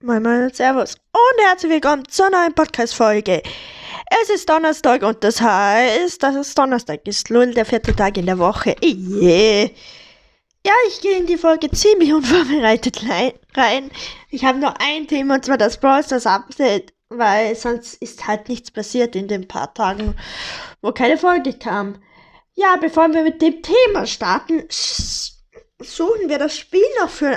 Moin 0.00 0.22
Moin 0.22 0.44
und 0.44 0.54
Servus 0.54 0.94
und 0.94 1.44
herzlich 1.44 1.72
willkommen 1.72 2.06
zur 2.06 2.30
neuen 2.30 2.54
Podcast-Folge. 2.54 3.42
Es 4.22 4.30
ist 4.30 4.48
Donnerstag 4.48 5.02
und 5.02 5.24
das 5.24 5.40
heißt, 5.40 6.22
dass 6.22 6.36
es 6.36 6.54
Donnerstag 6.54 7.04
ist. 7.08 7.28
Lul, 7.30 7.52
der 7.52 7.64
vierte 7.64 7.96
Tag 7.96 8.16
in 8.16 8.26
der 8.26 8.38
Woche. 8.38 8.76
Yeah. 8.80 9.68
Ja, 10.64 10.72
ich 10.86 11.00
gehe 11.00 11.18
in 11.18 11.26
die 11.26 11.36
Folge 11.36 11.68
ziemlich 11.72 12.12
unvorbereitet 12.12 13.02
rein. 13.56 13.90
Ich 14.30 14.44
habe 14.44 14.60
nur 14.60 14.72
ein 14.80 15.08
Thema 15.08 15.34
und 15.34 15.44
zwar 15.44 15.58
das 15.58 15.80
Brawl 15.80 16.04
Stars 16.04 16.26
Update, 16.26 16.94
weil 17.08 17.56
sonst 17.56 17.94
ist 17.94 18.24
halt 18.24 18.48
nichts 18.48 18.70
passiert 18.70 19.16
in 19.16 19.26
den 19.26 19.48
paar 19.48 19.74
Tagen, 19.74 20.14
wo 20.80 20.92
keine 20.92 21.18
Folge 21.18 21.54
kam. 21.54 22.00
Ja, 22.54 22.76
bevor 22.80 23.12
wir 23.12 23.24
mit 23.24 23.42
dem 23.42 23.60
Thema 23.64 24.06
starten, 24.06 24.62
suchen 24.70 26.28
wir 26.28 26.38
das 26.38 26.56
Spiel 26.56 26.86
noch 27.00 27.10
für 27.10 27.36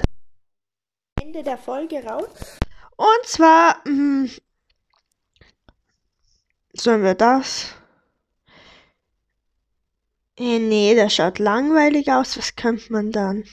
Ende 1.31 1.43
der 1.43 1.57
Folge 1.57 2.03
raus. 2.03 2.59
Und 2.97 3.25
zwar, 3.25 3.77
mh, 3.85 4.27
hm, 4.27 4.31
sollen 6.73 7.03
wir 7.03 7.15
das? 7.15 7.73
Äh, 10.37 10.59
nee, 10.59 10.93
das 10.93 11.15
schaut 11.15 11.39
langweilig 11.39 12.11
aus. 12.11 12.37
Was 12.37 12.57
könnte 12.57 12.91
man 12.91 13.13
dann? 13.13 13.45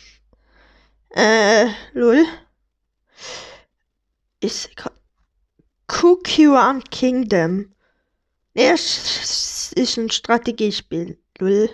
Äh, 1.10 1.68
lul. 1.92 2.26
Ist 4.40 4.70
QQ1 5.86 6.82
Kingdom. 6.90 7.76
Nee, 8.54 8.70
es 8.70 9.72
ist 9.76 9.98
ein 9.98 10.10
Strategiespiel. 10.10 11.16
Lul. 11.38 11.70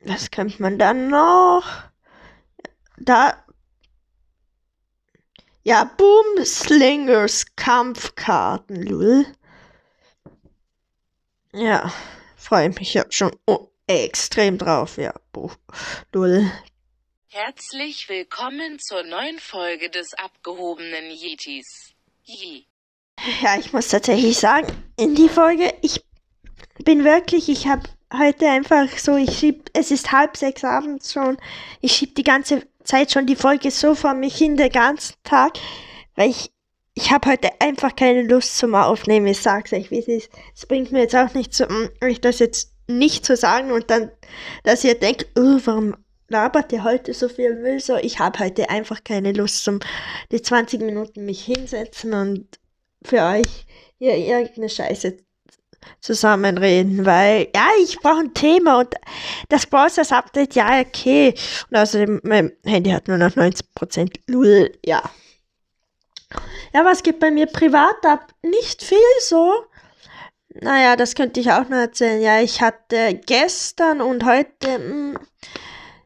Was 0.00 0.30
könnte 0.30 0.60
man 0.60 0.78
dann 0.78 1.08
noch? 1.08 1.90
Da 3.02 3.39
ja, 5.62 5.84
Boomslingers 5.84 7.46
Kampfkarten, 7.56 8.82
lul. 8.82 9.26
Ja, 11.52 11.92
freue 12.36 12.70
mich 12.70 12.94
ja 12.94 13.04
schon 13.10 13.36
oh, 13.46 13.68
extrem 13.86 14.56
drauf, 14.56 14.96
ja, 14.96 15.12
lul. 16.12 16.50
Herzlich 17.28 18.08
willkommen 18.08 18.78
zur 18.78 19.02
neuen 19.02 19.38
Folge 19.38 19.90
des 19.90 20.14
abgehobenen 20.14 21.10
Yetis. 21.10 21.92
Ye. 22.24 22.64
Ja, 23.42 23.58
ich 23.58 23.72
muss 23.72 23.88
tatsächlich 23.88 24.38
sagen, 24.38 24.66
in 24.96 25.14
die 25.14 25.28
Folge, 25.28 25.74
ich 25.82 26.02
bin 26.84 27.04
wirklich, 27.04 27.48
ich 27.48 27.66
habe 27.66 27.82
heute 28.16 28.48
einfach 28.48 28.88
so, 28.98 29.16
ich 29.16 29.38
schieb, 29.38 29.70
es 29.72 29.90
ist 29.90 30.12
halb 30.12 30.36
sechs 30.36 30.64
abends 30.64 31.12
schon, 31.12 31.36
ich 31.80 31.92
schieb 31.92 32.14
die 32.14 32.24
ganze 32.24 32.62
Zeit 32.84 33.12
schon 33.12 33.26
die 33.26 33.36
Folge 33.36 33.70
so 33.70 33.94
vor 33.94 34.14
mich 34.14 34.36
hin, 34.36 34.56
den 34.56 34.70
ganzen 34.70 35.14
Tag, 35.22 35.58
weil 36.16 36.30
ich, 36.30 36.50
ich 36.94 37.12
habe 37.12 37.30
heute 37.30 37.48
einfach 37.60 37.94
keine 37.94 38.22
Lust 38.22 38.58
zum 38.58 38.74
Aufnehmen. 38.74 39.26
Ich 39.26 39.40
sag's 39.40 39.72
euch, 39.72 39.90
wie 39.90 40.00
es 40.00 40.08
ist. 40.08 40.30
Es 40.54 40.66
bringt 40.66 40.92
mir 40.92 41.00
jetzt 41.00 41.14
auch 41.14 41.32
nicht 41.34 41.54
so, 41.54 41.64
mm, 41.64 41.90
euch 42.02 42.20
das 42.20 42.40
jetzt 42.40 42.74
nicht 42.88 43.24
zu 43.24 43.36
sagen 43.36 43.70
und 43.70 43.90
dann, 43.90 44.10
dass 44.64 44.84
ihr 44.84 44.98
denkt, 44.98 45.26
oh, 45.36 45.60
warum 45.64 45.94
labert 46.28 46.72
ihr 46.72 46.82
heute 46.82 47.14
so 47.14 47.28
viel 47.28 47.54
Müll? 47.54 47.80
So, 47.80 47.96
ich 47.96 48.18
habe 48.18 48.38
heute 48.40 48.68
einfach 48.70 49.04
keine 49.04 49.32
Lust 49.32 49.64
zum 49.64 49.80
die 50.32 50.42
20 50.42 50.80
Minuten 50.80 51.24
mich 51.24 51.44
hinsetzen 51.44 52.12
und 52.12 52.58
für 53.02 53.22
euch 53.22 53.66
hier 53.98 54.16
irgendeine 54.16 54.68
Scheiße 54.68 55.16
zusammenreden, 56.00 57.04
weil 57.04 57.48
ja, 57.54 57.68
ich 57.82 57.98
brauche 57.98 58.20
ein 58.20 58.34
Thema 58.34 58.80
und 58.80 58.94
das 59.48 59.66
Browsers 59.66 60.12
Update, 60.12 60.54
ja, 60.54 60.80
okay. 60.80 61.34
Und 61.70 61.76
außerdem, 61.76 62.20
mein 62.24 62.52
Handy 62.64 62.90
hat 62.90 63.08
nur 63.08 63.18
noch 63.18 63.30
90% 63.30 64.12
Lull, 64.26 64.72
ja. 64.84 65.02
Ja, 66.72 66.84
was 66.84 67.02
geht 67.02 67.18
bei 67.18 67.30
mir 67.30 67.46
privat 67.46 68.04
ab? 68.04 68.32
Nicht 68.42 68.82
viel 68.82 68.98
so. 69.20 69.64
Naja, 70.54 70.96
das 70.96 71.14
könnte 71.14 71.40
ich 71.40 71.50
auch 71.50 71.68
noch 71.68 71.78
erzählen. 71.78 72.20
Ja, 72.20 72.40
ich 72.40 72.60
hatte 72.60 73.20
gestern 73.26 74.00
und 74.00 74.24
heute, 74.24 74.78
mh, 74.78 74.78
hm, 74.78 75.18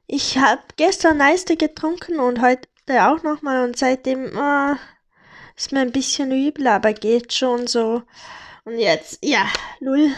ich 0.06 0.38
habe 0.38 0.62
gestern 0.76 1.16
Neiste 1.16 1.56
getrunken 1.56 2.20
und 2.20 2.40
heute 2.42 2.68
auch 2.90 3.22
nochmal 3.22 3.64
und 3.64 3.78
seitdem 3.78 4.26
äh, 4.36 4.74
ist 5.56 5.72
mir 5.72 5.80
ein 5.80 5.92
bisschen 5.92 6.30
übel, 6.30 6.66
aber 6.66 6.92
geht 6.92 7.32
schon 7.32 7.66
so. 7.66 8.02
Und 8.64 8.78
jetzt, 8.78 9.18
ja, 9.22 9.46
null. 9.80 10.12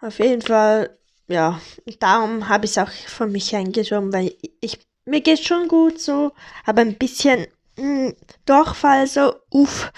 Auf 0.00 0.18
jeden 0.18 0.42
Fall, 0.42 0.96
ja, 1.26 1.60
darum 1.98 2.48
habe 2.48 2.66
ich 2.66 2.72
es 2.72 2.78
auch 2.78 2.90
von 2.90 3.32
mich 3.32 3.54
eingeschoben, 3.56 4.12
weil 4.12 4.36
ich, 4.60 4.78
mir 5.04 5.20
geht 5.20 5.44
schon 5.44 5.66
gut 5.68 6.00
so, 6.00 6.32
aber 6.64 6.82
ein 6.82 6.96
bisschen 6.96 7.46
mh, 7.76 7.82
hm, 8.08 8.16
Durchfall 8.44 9.06
so, 9.06 9.34
uff, 9.50 9.92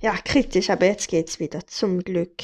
ja, 0.00 0.14
kritisch, 0.16 0.70
aber 0.70 0.86
jetzt 0.86 1.08
geht's 1.08 1.38
wieder, 1.40 1.66
zum 1.66 2.02
Glück. 2.02 2.42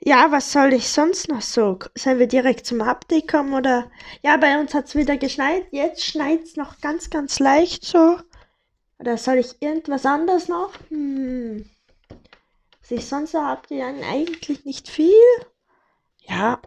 Ja, 0.00 0.30
was 0.30 0.52
soll 0.52 0.74
ich 0.74 0.88
sonst 0.88 1.28
noch 1.28 1.40
so? 1.40 1.78
Sollen 1.94 2.18
wir 2.18 2.26
direkt 2.26 2.66
zum 2.66 2.82
Update 2.82 3.28
kommen 3.28 3.54
oder? 3.54 3.90
Ja, 4.22 4.36
bei 4.36 4.58
uns 4.60 4.74
hat 4.74 4.86
es 4.86 4.94
wieder 4.94 5.16
geschneit. 5.16 5.66
Jetzt 5.70 6.04
schneit 6.04 6.42
es 6.42 6.56
noch 6.56 6.80
ganz, 6.82 7.08
ganz 7.08 7.38
leicht 7.38 7.86
so. 7.86 8.18
Oder 8.98 9.16
soll 9.16 9.36
ich 9.36 9.62
irgendwas 9.62 10.04
anderes 10.04 10.48
noch? 10.48 10.72
Hm. 10.90 11.64
Was 12.84 12.90
ich 12.90 13.06
sonst 13.06 13.32
so 13.32 13.40
habt 13.40 13.70
ihr 13.70 13.86
eigentlich 13.86 14.66
nicht 14.66 14.90
viel. 14.90 15.14
Ja. 16.20 16.60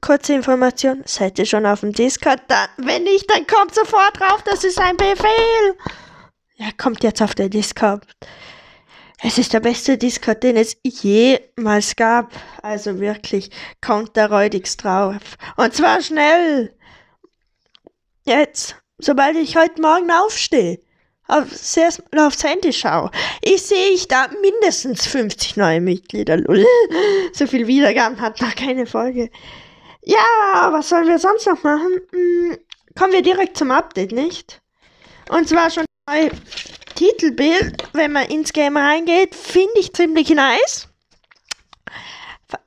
Kurze 0.00 0.34
Information, 0.34 1.04
seid 1.06 1.38
ihr 1.38 1.46
schon 1.46 1.64
auf 1.64 1.80
dem 1.80 1.92
Discord? 1.92 2.42
Dann, 2.48 2.68
wenn 2.78 3.04
nicht, 3.04 3.30
dann 3.30 3.46
kommt 3.46 3.72
sofort 3.72 4.18
drauf, 4.18 4.42
das 4.42 4.64
ist 4.64 4.80
ein 4.80 4.96
Befehl. 4.96 5.76
Ja, 6.56 6.70
kommt 6.76 7.04
jetzt 7.04 7.22
auf 7.22 7.36
den 7.36 7.50
Discord. 7.50 8.04
Es 9.22 9.38
ist 9.38 9.52
der 9.52 9.60
beste 9.60 9.96
Discord, 9.96 10.42
den 10.42 10.56
es 10.56 10.76
jemals 10.82 11.94
gab. 11.94 12.32
Also 12.62 12.98
wirklich, 12.98 13.52
kommt 13.80 14.16
da 14.16 14.26
räudigst 14.26 14.82
drauf. 14.82 15.20
Und 15.56 15.72
zwar 15.72 16.02
schnell. 16.02 16.76
Jetzt, 18.24 18.74
sobald 18.98 19.36
ich 19.36 19.56
heute 19.56 19.80
Morgen 19.80 20.10
aufstehe 20.10 20.80
aufs, 21.30 21.76
erstmal 21.76 22.26
aufs 22.26 22.44
Handy 22.44 22.72
schaue, 22.72 23.10
ich 23.42 23.62
sehe 23.62 23.90
ich 23.90 24.08
da 24.08 24.28
mindestens 24.42 25.06
50 25.06 25.56
neue 25.56 25.80
Mitglieder. 25.80 26.38
so 27.32 27.46
viel 27.46 27.66
Wiedergaben 27.66 28.20
hat 28.20 28.40
noch 28.40 28.54
keine 28.54 28.86
Folge. 28.86 29.30
Ja, 30.02 30.70
was 30.72 30.88
sollen 30.88 31.08
wir 31.08 31.18
sonst 31.18 31.46
noch 31.46 31.62
machen? 31.62 32.00
Hm, 32.12 32.58
kommen 32.98 33.12
wir 33.12 33.22
direkt 33.22 33.56
zum 33.56 33.70
Update, 33.70 34.12
nicht? 34.12 34.60
Und 35.28 35.48
zwar 35.48 35.70
schon 35.70 35.84
ein 36.06 36.30
Titelbild, 36.94 37.88
wenn 37.92 38.12
man 38.12 38.26
ins 38.26 38.52
Game 38.52 38.76
reingeht, 38.76 39.34
finde 39.34 39.78
ich 39.78 39.92
ziemlich 39.92 40.30
nice. 40.30 40.88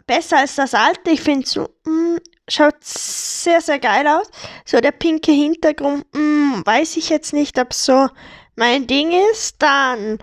Besser 0.07 0.39
als 0.39 0.55
das 0.55 0.73
alte, 0.73 1.11
ich 1.11 1.21
finde 1.21 1.47
so, 1.47 1.69
mm, 1.85 2.17
schaut 2.47 2.75
sehr, 2.81 3.61
sehr 3.61 3.79
geil 3.79 4.07
aus. 4.07 4.29
So 4.65 4.79
der 4.79 4.91
pinke 4.91 5.31
Hintergrund, 5.31 6.05
mm, 6.13 6.61
weiß 6.65 6.97
ich 6.97 7.09
jetzt 7.09 7.33
nicht, 7.33 7.59
ob 7.59 7.73
so 7.73 8.07
mein 8.55 8.87
Ding 8.87 9.11
ist, 9.31 9.55
dann 9.59 10.19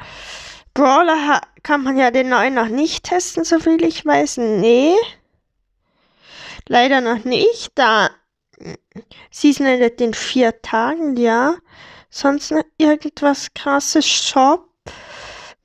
Brawler 0.75 1.41
kann 1.63 1.83
man 1.83 1.97
ja 1.99 2.11
den 2.11 2.29
neuen 2.29 2.55
noch 2.55 2.69
nicht 2.69 3.05
testen, 3.05 3.45
soviel 3.45 3.85
ich 3.85 4.07
weiß. 4.07 4.39
Nee. 4.39 4.95
Leider 6.69 7.01
noch 7.01 7.25
nicht. 7.25 7.73
Da 7.75 8.11
Season 9.31 9.67
endet 9.67 10.01
in 10.01 10.15
vier 10.15 10.61
Tagen, 10.63 11.17
ja. 11.17 11.57
Sonst 12.11 12.51
noch 12.51 12.65
irgendwas 12.79 13.53
krasses 13.55 14.07
Shop. 14.07 14.69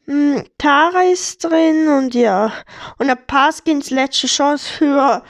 Hm, 0.05 0.45
Tara 0.57 1.03
ist 1.03 1.43
drin 1.43 1.87
und 1.87 2.13
ja. 2.13 2.51
Und 2.97 3.09
ein 3.09 3.27
paar 3.27 3.51
Skins 3.51 3.89
letzte 3.89 4.27
Chance 4.27 4.71
für 4.71 5.23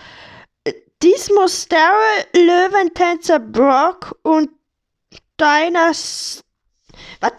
Dismo 1.02 1.46
Daryl, 1.70 2.46
Löwentänzer 2.46 3.40
Brock 3.40 4.18
und 4.24 4.50
Dynasty 5.40 6.45
was? 7.20 7.34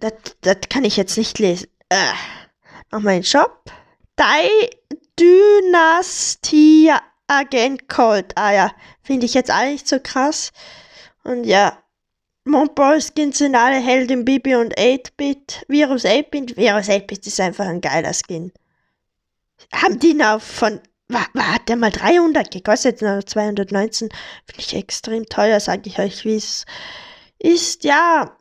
Das, 0.00 0.12
das 0.40 0.56
kann 0.68 0.84
ich 0.84 0.96
jetzt 0.96 1.16
nicht 1.16 1.38
lesen. 1.38 1.68
Äh, 1.88 2.12
nochmal 2.90 3.14
den 3.14 3.24
Shop. 3.24 3.70
Die 4.18 4.70
Dynastie 5.18 6.92
Agent 7.26 7.88
Cold. 7.88 8.32
Ah 8.36 8.52
ja, 8.52 8.72
finde 9.02 9.26
ich 9.26 9.34
jetzt 9.34 9.50
eigentlich 9.50 9.86
so 9.86 9.98
krass. 10.02 10.52
Und 11.24 11.44
ja, 11.44 11.78
Montball 12.44 13.00
Skins 13.00 13.38
sind 13.38 13.54
alle 13.54 13.76
Helden 13.76 14.24
Bibi 14.24 14.56
und 14.56 14.76
8-Bit. 14.76 15.64
Virus 15.68 16.04
8-Bit. 16.04 16.56
Virus 16.56 16.88
8-Bit 16.88 17.26
ist 17.26 17.40
einfach 17.40 17.66
ein 17.66 17.80
geiler 17.80 18.12
Skin. 18.12 18.52
Haben 19.72 19.98
die 19.98 20.14
noch 20.14 20.40
von. 20.40 20.80
War, 21.08 21.26
war, 21.34 21.54
hat 21.54 21.68
der 21.68 21.76
mal 21.76 21.90
300 21.90 22.50
gekostet? 22.50 22.98
219. 22.98 24.08
Finde 24.08 24.60
ich 24.60 24.74
extrem 24.74 25.26
teuer, 25.26 25.60
sage 25.60 25.82
ich 25.84 25.98
euch, 25.98 26.24
wie 26.24 26.36
es 26.36 26.64
ist. 27.38 27.84
Ja, 27.84 28.36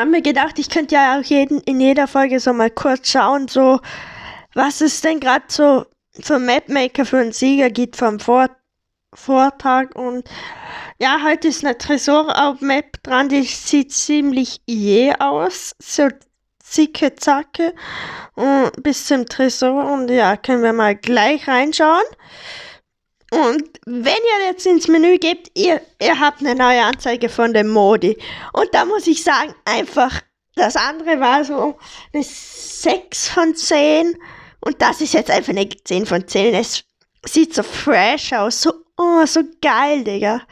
haben 0.00 0.10
mir 0.10 0.22
gedacht, 0.22 0.58
ich 0.58 0.70
könnte 0.70 0.94
ja 0.94 1.18
auch 1.18 1.24
jeden, 1.24 1.60
in 1.62 1.80
jeder 1.80 2.06
Folge 2.06 2.40
so 2.40 2.52
mal 2.52 2.70
kurz 2.70 3.10
schauen, 3.10 3.48
so, 3.48 3.80
was 4.54 4.80
es 4.80 5.00
denn 5.00 5.20
gerade 5.20 5.44
so 5.48 5.84
für 6.20 6.38
Mapmaker 6.38 7.04
für 7.04 7.18
einen 7.18 7.32
Sieger 7.32 7.70
gibt 7.70 7.96
vom 7.96 8.20
Vor 8.20 8.48
Vortag 9.14 9.94
und 9.94 10.26
ja, 10.98 11.20
heute 11.22 11.48
ist 11.48 11.64
eine 11.64 11.76
Tresor-Map 11.76 13.02
dran, 13.02 13.28
die 13.28 13.42
sieht 13.42 13.92
ziemlich 13.92 14.62
je 14.66 15.12
aus. 15.18 15.74
So 15.82 16.08
zicke 16.62 17.14
Zacke 17.16 17.74
und 18.34 18.70
bis 18.82 19.04
zum 19.06 19.26
Tresor 19.26 19.92
und 19.92 20.10
ja, 20.10 20.36
können 20.38 20.62
wir 20.62 20.72
mal 20.72 20.96
gleich 20.96 21.46
reinschauen. 21.46 22.04
Und 23.32 23.80
wenn 23.86 24.04
ihr 24.12 24.46
jetzt 24.46 24.66
ins 24.66 24.88
Menü 24.88 25.16
gebt, 25.16 25.50
ihr, 25.54 25.80
ihr 26.02 26.20
habt 26.20 26.40
eine 26.40 26.54
neue 26.54 26.82
Anzeige 26.82 27.30
von 27.30 27.54
dem 27.54 27.70
Modi. 27.70 28.18
Und 28.52 28.74
da 28.74 28.84
muss 28.84 29.06
ich 29.06 29.24
sagen, 29.24 29.54
einfach, 29.64 30.20
das 30.54 30.76
andere 30.76 31.18
war 31.18 31.42
so 31.42 31.78
eine 32.12 32.22
6 32.22 33.30
von 33.30 33.56
10 33.56 34.18
und 34.60 34.82
das 34.82 35.00
ist 35.00 35.14
jetzt 35.14 35.30
einfach 35.30 35.48
eine 35.48 35.66
10 35.66 36.04
von 36.04 36.28
10. 36.28 36.54
Es 36.54 36.84
sieht 37.24 37.54
so 37.54 37.62
fresh 37.62 38.34
aus, 38.34 38.60
so, 38.60 38.74
oh, 38.98 39.24
so 39.24 39.40
geil, 39.62 40.04
Digga. 40.04 40.42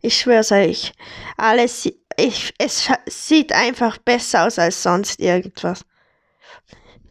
Ich 0.00 0.16
schwör's 0.16 0.50
euch. 0.50 0.94
Alles, 1.36 1.90
ich, 2.16 2.54
es 2.56 2.88
sieht 3.04 3.52
einfach 3.52 3.98
besser 3.98 4.46
aus 4.46 4.58
als 4.58 4.82
sonst 4.82 5.20
irgendwas. 5.20 5.84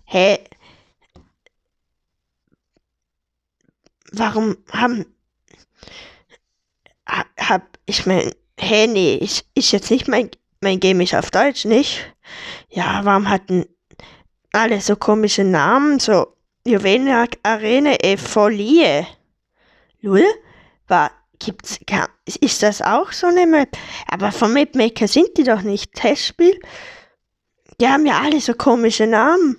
Hä? 0.05 0.39
Hey, 0.39 0.43
warum 4.11 4.57
haben 4.71 5.05
hab 7.37 7.77
ich 7.85 8.05
mein 8.05 8.31
hey 8.59 8.87
nee, 8.87 9.19
ich, 9.21 9.45
ist 9.55 9.71
jetzt 9.71 9.91
nicht 9.91 10.07
mein 10.07 10.29
mein 10.61 10.79
Game 10.79 11.01
ist 11.01 11.15
auf 11.15 11.31
Deutsch 11.31 11.65
nicht. 11.65 12.13
Ja, 12.69 13.01
warum 13.03 13.29
hatten 13.29 13.65
alle 14.51 14.81
so 14.81 14.95
komische 14.95 15.43
Namen, 15.43 15.99
so 15.99 16.27
Juweliak 16.65 17.37
Arena 17.43 17.95
e 18.01 18.17
Folie. 18.17 19.07
Lul? 20.01 20.25
War, 20.87 21.11
gibt's, 21.39 21.79
ist 22.41 22.63
das 22.63 22.81
auch 22.81 23.11
so 23.11 23.27
eine 23.27 23.45
Map? 23.45 23.77
Aber 24.07 24.31
vom 24.31 24.53
Mapmaker 24.53 25.07
sind 25.07 25.37
die 25.37 25.43
doch 25.43 25.61
nicht. 25.61 25.93
Testspiel? 25.93 26.59
Die 27.79 27.87
haben 27.87 28.05
ja 28.05 28.19
alle 28.21 28.41
so 28.41 28.53
komische 28.53 29.07
Namen. 29.07 29.57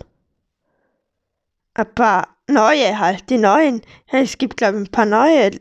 Ein 1.74 1.94
paar 1.94 2.36
neue 2.48 2.98
halt, 2.98 3.30
die 3.30 3.38
neuen. 3.38 3.80
Es 4.08 4.36
gibt, 4.36 4.56
glaube 4.56 4.78
ich, 4.78 4.88
ein 4.88 4.92
paar 4.92 5.06
neue. 5.06 5.52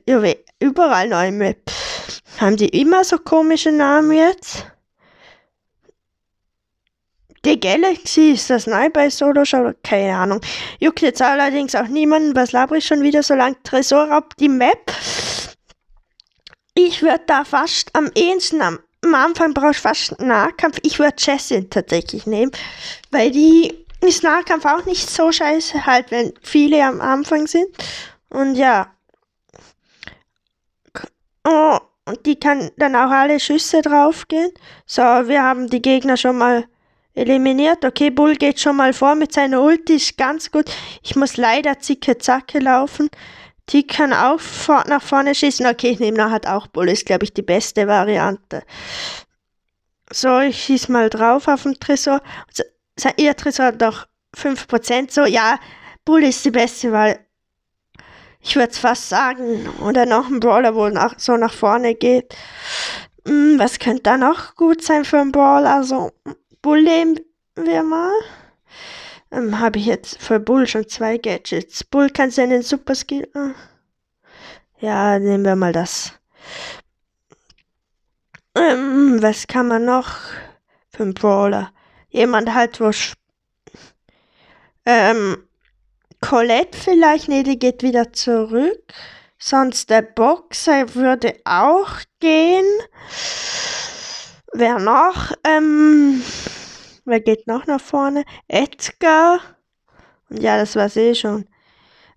Überall 0.59 1.07
neue 1.07 1.31
Maps. 1.31 2.21
Haben 2.39 2.57
die 2.57 2.69
immer 2.69 3.03
so 3.03 3.17
komische 3.17 3.71
Namen 3.71 4.11
jetzt? 4.11 4.65
Die 7.45 7.59
Galaxy 7.59 8.31
ist 8.31 8.49
das 8.49 8.67
neu 8.67 8.89
bei 8.89 9.09
Solo 9.09 9.45
Show? 9.45 9.71
Keine 9.83 10.17
Ahnung. 10.17 10.41
Juckt 10.79 11.01
jetzt 11.01 11.21
allerdings 11.21 11.73
auch 11.73 11.87
niemanden. 11.87 12.35
Was 12.35 12.51
laber 12.51 12.81
schon 12.81 13.01
wieder 13.01 13.23
so 13.23 13.33
lang? 13.33 13.55
Tresor 13.63 14.11
ab 14.11 14.35
die 14.39 14.49
Map. 14.49 14.93
Ich 16.73 17.01
würde 17.01 17.23
da 17.27 17.45
fast 17.45 17.95
am 17.95 18.09
ehesten 18.13 18.61
am, 18.61 18.79
am 19.03 19.15
Anfang 19.15 19.53
brauche 19.53 19.71
ich 19.71 19.77
fast 19.77 20.19
Nahkampf. 20.19 20.79
Ich 20.83 20.99
würde 20.99 21.15
Jessie 21.17 21.69
tatsächlich 21.69 22.25
nehmen, 22.25 22.51
weil 23.11 23.31
die 23.31 23.85
ist 24.01 24.23
Nahkampf 24.23 24.65
auch 24.65 24.85
nicht 24.85 25.09
so 25.09 25.31
scheiße, 25.31 25.85
halt 25.85 26.11
wenn 26.11 26.33
viele 26.41 26.83
am 26.85 26.99
Anfang 26.99 27.47
sind. 27.47 27.67
Und 28.29 28.55
ja. 28.55 28.93
Oh, 31.51 31.79
und 32.05 32.25
die 32.25 32.39
kann 32.39 32.69
dann 32.77 32.95
auch 32.95 33.09
alle 33.09 33.39
Schüsse 33.39 33.81
draufgehen. 33.81 34.51
So, 34.85 35.01
wir 35.01 35.43
haben 35.43 35.67
die 35.67 35.81
Gegner 35.81 36.15
schon 36.15 36.37
mal 36.37 36.65
eliminiert. 37.15 37.83
Okay, 37.83 38.11
Bull 38.11 38.35
geht 38.35 38.59
schon 38.59 38.75
mal 38.75 38.93
vor 38.93 39.15
mit 39.15 39.33
seiner 39.33 39.61
Ulti, 39.61 39.95
ist 39.95 40.15
ganz 40.17 40.51
gut. 40.51 40.69
Ich 41.01 41.15
muss 41.15 41.37
leider 41.37 41.79
zicke 41.79 42.19
zacke 42.19 42.59
laufen. 42.59 43.09
Die 43.69 43.85
kann 43.85 44.13
auch 44.13 44.39
vor, 44.39 44.83
nach 44.87 45.01
vorne 45.01 45.33
schießen. 45.33 45.65
Okay, 45.65 45.89
ich 45.89 45.99
nehme 45.99 46.17
nachher 46.17 46.55
auch 46.55 46.67
Bull, 46.67 46.89
ist 46.89 47.05
glaube 47.05 47.23
ich 47.23 47.33
die 47.33 47.41
beste 47.41 47.87
Variante. 47.87 48.63
So, 50.11 50.39
ich 50.39 50.63
schieße 50.63 50.91
mal 50.91 51.09
drauf 51.09 51.47
auf 51.47 51.63
den 51.63 51.79
Tresor. 51.79 52.21
Ihr 53.17 53.35
Tresor 53.35 53.65
hat 53.65 53.81
doch 53.81 54.07
5%. 54.35 55.11
So, 55.11 55.25
ja, 55.25 55.59
Bull 56.05 56.23
ist 56.23 56.45
die 56.45 56.51
beste, 56.51 56.91
weil 56.91 57.19
ich 58.41 58.55
würde 58.55 58.71
es 58.71 58.79
fast 58.79 59.09
sagen. 59.09 59.69
Oder 59.81 60.05
noch 60.05 60.27
ein 60.27 60.39
Brawler, 60.39 60.75
wo 60.75 60.89
nach, 60.89 61.19
so 61.19 61.37
nach 61.37 61.53
vorne 61.53 61.95
geht. 61.95 62.35
Hm, 63.27 63.59
was 63.59 63.79
könnte 63.79 64.03
da 64.03 64.17
noch 64.17 64.55
gut 64.55 64.83
sein 64.83 65.05
für 65.05 65.19
einen 65.19 65.31
Brawler? 65.31 65.75
Also, 65.75 66.11
Bull 66.61 66.83
nehmen 66.83 67.19
wir 67.55 67.83
mal. 67.83 68.11
Ähm, 69.31 69.59
Habe 69.59 69.79
ich 69.79 69.85
jetzt 69.85 70.21
für 70.21 70.39
Bull 70.39 70.67
schon 70.67 70.87
zwei 70.87 71.17
Gadgets. 71.17 71.83
Bull 71.83 72.09
kann 72.09 72.31
seinen 72.31 72.63
Super 72.63 72.95
Skill. 72.95 73.29
Äh. 73.35 74.85
Ja, 74.85 75.19
nehmen 75.19 75.43
wir 75.45 75.55
mal 75.55 75.73
das. 75.73 76.13
Ähm, 78.55 79.21
was 79.21 79.47
kann 79.47 79.67
man 79.67 79.85
noch 79.85 80.15
für 80.89 81.03
einen 81.03 81.13
Brawler? 81.13 81.71
Jemand 82.09 82.53
halt, 82.53 82.79
wo. 82.79 82.91
Ähm, 84.85 85.48
Colette 86.29 86.77
vielleicht, 86.77 87.27
nee, 87.27 87.41
die 87.41 87.57
geht 87.57 87.81
wieder 87.81 88.13
zurück. 88.13 88.83
Sonst 89.39 89.89
der 89.89 90.03
Boxer 90.03 90.93
würde 90.93 91.33
auch 91.43 91.89
gehen. 92.19 92.67
Wer 94.53 94.77
noch? 94.77 95.31
Ähm, 95.43 96.21
wer 97.05 97.19
geht 97.19 97.47
noch 97.47 97.65
nach 97.65 97.81
vorne? 97.81 98.25
Edgar. 98.47 99.39
Und 100.29 100.43
ja, 100.43 100.59
das 100.59 100.75
war's 100.75 100.97
eh 100.97 101.15
schon. 101.15 101.47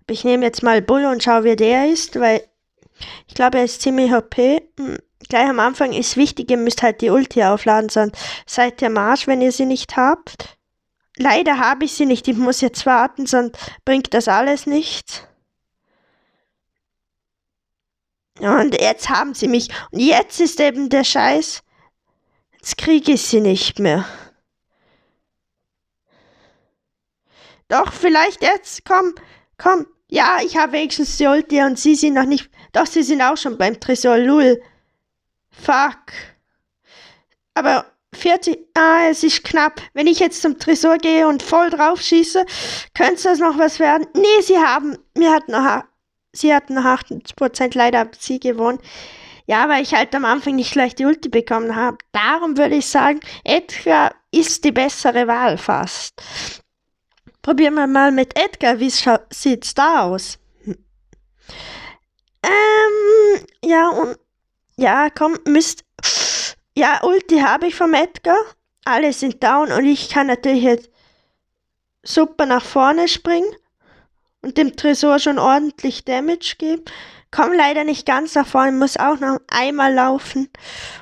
Ich 0.07 0.23
nehme 0.23 0.45
jetzt 0.45 0.61
mal 0.61 0.83
Bull 0.83 1.05
und 1.05 1.23
schau, 1.23 1.43
wer 1.43 1.55
der 1.55 1.89
ist, 1.89 2.19
weil 2.19 2.43
ich 3.27 3.33
glaube, 3.33 3.57
er 3.57 3.63
ist 3.63 3.81
ziemlich 3.81 4.13
OP. 4.13 4.37
Hm, 4.37 4.99
gleich 5.27 5.49
am 5.49 5.59
Anfang 5.59 5.91
ist 5.91 6.17
wichtig, 6.17 6.51
ihr 6.51 6.57
müsst 6.57 6.83
halt 6.83 7.01
die 7.01 7.09
Ulti 7.09 7.43
aufladen, 7.43 7.89
sonst 7.89 8.15
seid 8.45 8.79
ihr 8.83 8.91
Marsch, 8.91 9.25
wenn 9.25 9.41
ihr 9.41 9.51
sie 9.51 9.65
nicht 9.65 9.97
habt. 9.97 10.59
Leider 11.17 11.59
habe 11.59 11.85
ich 11.85 11.93
sie 11.93 12.05
nicht, 12.05 12.27
ich 12.27 12.37
muss 12.37 12.61
jetzt 12.61 12.85
warten, 12.85 13.27
sonst 13.27 13.57
bringt 13.85 14.13
das 14.13 14.27
alles 14.27 14.65
nichts. 14.65 15.27
Und 18.39 18.79
jetzt 18.79 19.09
haben 19.09 19.33
sie 19.33 19.47
mich. 19.47 19.69
Und 19.91 19.99
jetzt 19.99 20.39
ist 20.39 20.59
eben 20.59 20.89
der 20.89 21.03
Scheiß. 21.03 21.61
Jetzt 22.53 22.77
kriege 22.77 23.13
ich 23.13 23.21
sie 23.21 23.41
nicht 23.41 23.79
mehr. 23.79 24.05
Doch, 27.67 27.93
vielleicht 27.93 28.41
jetzt. 28.41 28.85
Komm, 28.85 29.13
komm. 29.57 29.85
Ja, 30.09 30.39
ich 30.43 30.57
habe 30.57 30.73
wenigstens 30.73 31.17
die 31.17 31.27
Ulti 31.27 31.61
und 31.61 31.79
sie 31.79 31.95
sind 31.95 32.13
noch 32.15 32.25
nicht. 32.25 32.49
Doch, 32.71 32.85
sie 32.85 33.03
sind 33.03 33.21
auch 33.21 33.37
schon 33.37 33.57
beim 33.57 33.79
Tresor. 33.79 34.17
Lul. 34.17 34.61
Fuck. 35.51 36.13
Aber 37.53 37.85
40. 38.13 38.57
Ah, 38.75 39.07
es 39.09 39.23
ist 39.23 39.43
knapp. 39.43 39.81
Wenn 39.93 40.07
ich 40.07 40.19
jetzt 40.19 40.41
zum 40.41 40.59
Tresor 40.59 40.97
gehe 40.97 41.27
und 41.27 41.43
voll 41.43 41.69
drauf 41.69 42.01
schieße, 42.01 42.45
könnte 42.93 43.23
das 43.23 43.39
noch 43.39 43.57
was 43.57 43.79
werden. 43.79 44.07
Nee, 44.15 44.41
sie 44.41 44.57
haben. 44.57 44.97
Mir 45.17 45.31
hat 45.31 45.47
noch. 45.49 45.83
Sie 46.31 46.53
hatten 46.53 46.73
noch 46.73 46.85
80% 46.85 47.77
leider 47.77 48.09
sie 48.17 48.39
gewonnen. 48.39 48.79
Ja, 49.45 49.67
weil 49.69 49.83
ich 49.83 49.93
halt 49.93 50.15
am 50.15 50.25
Anfang 50.25 50.55
nicht 50.55 50.71
gleich 50.71 50.95
die 50.95 51.05
Ulti 51.05 51.29
bekommen 51.29 51.75
habe. 51.75 51.97
Darum 52.11 52.57
würde 52.57 52.75
ich 52.75 52.87
sagen, 52.87 53.19
Edgar 53.43 54.15
ist 54.31 54.63
die 54.63 54.71
bessere 54.71 55.27
Wahl 55.27 55.57
fast. 55.57 56.13
Probieren 57.41 57.75
wir 57.75 57.87
mal 57.87 58.11
mit 58.11 58.39
Edgar. 58.39 58.79
Wie 58.79 58.89
sieht's 58.89 59.73
da 59.73 60.03
aus? 60.03 60.39
Hm. 60.63 60.77
Ähm, 62.43 63.45
ja, 63.63 63.89
und 63.89 64.17
ja, 64.77 65.09
komm, 65.09 65.37
müsst. 65.45 65.83
Ja, 66.75 67.01
Ulti 67.03 67.39
habe 67.39 67.67
ich 67.67 67.75
vom 67.75 67.93
Edgar. 67.93 68.37
Alle 68.85 69.13
sind 69.13 69.43
down 69.43 69.71
und 69.71 69.85
ich 69.85 70.09
kann 70.09 70.27
natürlich 70.27 70.63
jetzt 70.63 70.89
super 72.03 72.45
nach 72.45 72.63
vorne 72.63 73.07
springen 73.07 73.55
und 74.41 74.57
dem 74.57 74.75
Tresor 74.75 75.19
schon 75.19 75.39
ordentlich 75.39 76.03
Damage 76.03 76.55
geben 76.57 76.83
komme 77.33 77.57
leider 77.57 77.83
nicht 77.83 78.05
ganz 78.05 78.35
nach 78.35 78.47
vorne, 78.47 78.71
muss 78.71 78.95
auch 78.95 79.19
noch 79.19 79.39
einmal 79.47 79.93
laufen. 79.93 80.49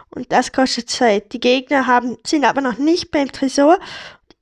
Und 0.10 0.32
das 0.32 0.51
kostet 0.51 0.90
Zeit. 0.90 1.34
Die 1.34 1.40
Gegner 1.40 1.88
haben, 1.88 2.18
sind 2.25 2.46
aber 2.46 2.62
noch 2.62 2.78
nicht 2.78 3.12
beim 3.12 3.32
Tresor. 3.32 3.80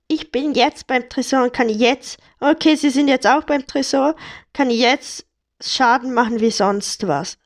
Ich 0.08 0.32
bin 0.32 0.54
jetzt 0.54 0.88
beim 0.88 1.10
Tresor 1.10 1.44
und 1.44 1.54
kann 1.54 1.70
jetzt, 1.70 2.20
okay, 2.40 2.76
sie 2.76 2.90
sind 2.90 3.08
jetzt 3.08 3.28
auch 3.28 3.44
beim 3.44 3.66
Tresor, 3.66 4.16
kann 4.54 4.70
jetzt 4.70 5.26
Schaden 5.62 6.14
machen 6.14 6.40
wie 6.40 6.52
sonst 6.52 7.06
was. 7.08 7.38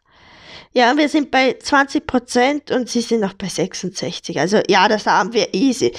Ja, 0.76 0.98
wir 0.98 1.08
sind 1.08 1.30
bei 1.30 1.52
20% 1.52 2.74
und 2.76 2.90
sie 2.90 3.02
sind 3.02 3.20
noch 3.20 3.34
bei 3.34 3.48
66. 3.48 4.40
Also 4.40 4.60
ja, 4.68 4.88
das 4.88 5.06
haben 5.06 5.34
wir 5.34 5.54
easy. 5.54 5.94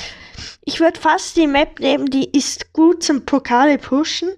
Ich 0.65 0.81
würde 0.81 1.01
fast 1.01 1.37
die 1.37 1.47
Map 1.47 1.79
nehmen, 1.79 2.07
die 2.07 2.37
ist 2.37 2.73
gut 2.73 3.03
zum 3.05 3.25
Pokale 3.25 3.79
pushen. 3.79 4.31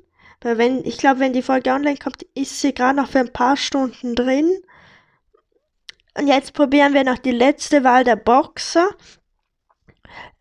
Weil 0.43 0.59
wenn, 0.59 0.85
ich 0.85 0.99
glaube, 0.99 1.21
wenn 1.21 1.33
die 1.33 1.43
Folge 1.43 1.71
online 1.71 1.97
kommt, 1.97 2.23
ist 2.35 2.61
sie 2.61 2.75
gerade 2.75 2.97
noch 2.97 3.09
für 3.09 3.21
ein 3.21 3.33
paar 3.33 3.57
Stunden 3.57 4.15
drin. 4.15 4.53
Und 6.17 6.29
jetzt 6.29 6.53
probieren 6.53 6.95
wir 6.95 7.05
noch 7.05 7.19
die 7.19 7.33
letzte 7.33 7.83
Wahl 7.85 8.05
der 8.05 8.17
Boxer. 8.17 8.89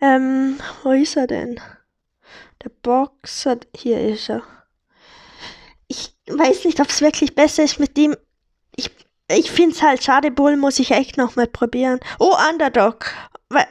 Ähm, 0.01 0.59
wo 0.83 0.91
ist 0.91 1.15
er 1.15 1.27
denn? 1.27 1.59
Der 2.63 2.69
Boxer, 2.69 3.57
hier 3.75 3.99
ist 3.99 4.29
er. 4.29 4.43
Ich 5.87 6.15
weiß 6.27 6.65
nicht, 6.65 6.79
ob 6.81 6.89
es 6.89 7.01
wirklich 7.01 7.33
besser 7.35 7.63
ist 7.63 7.79
mit 7.79 7.97
dem. 7.97 8.15
Ich, 8.75 8.91
ich 9.29 9.51
finde 9.51 9.75
es 9.75 9.81
halt 9.81 10.03
schade, 10.03 10.31
Bull 10.31 10.57
muss 10.57 10.79
ich 10.79 10.91
echt 10.91 11.17
nochmal 11.17 11.47
probieren. 11.47 11.99
Oh, 12.19 12.35
Underdog. 12.49 13.13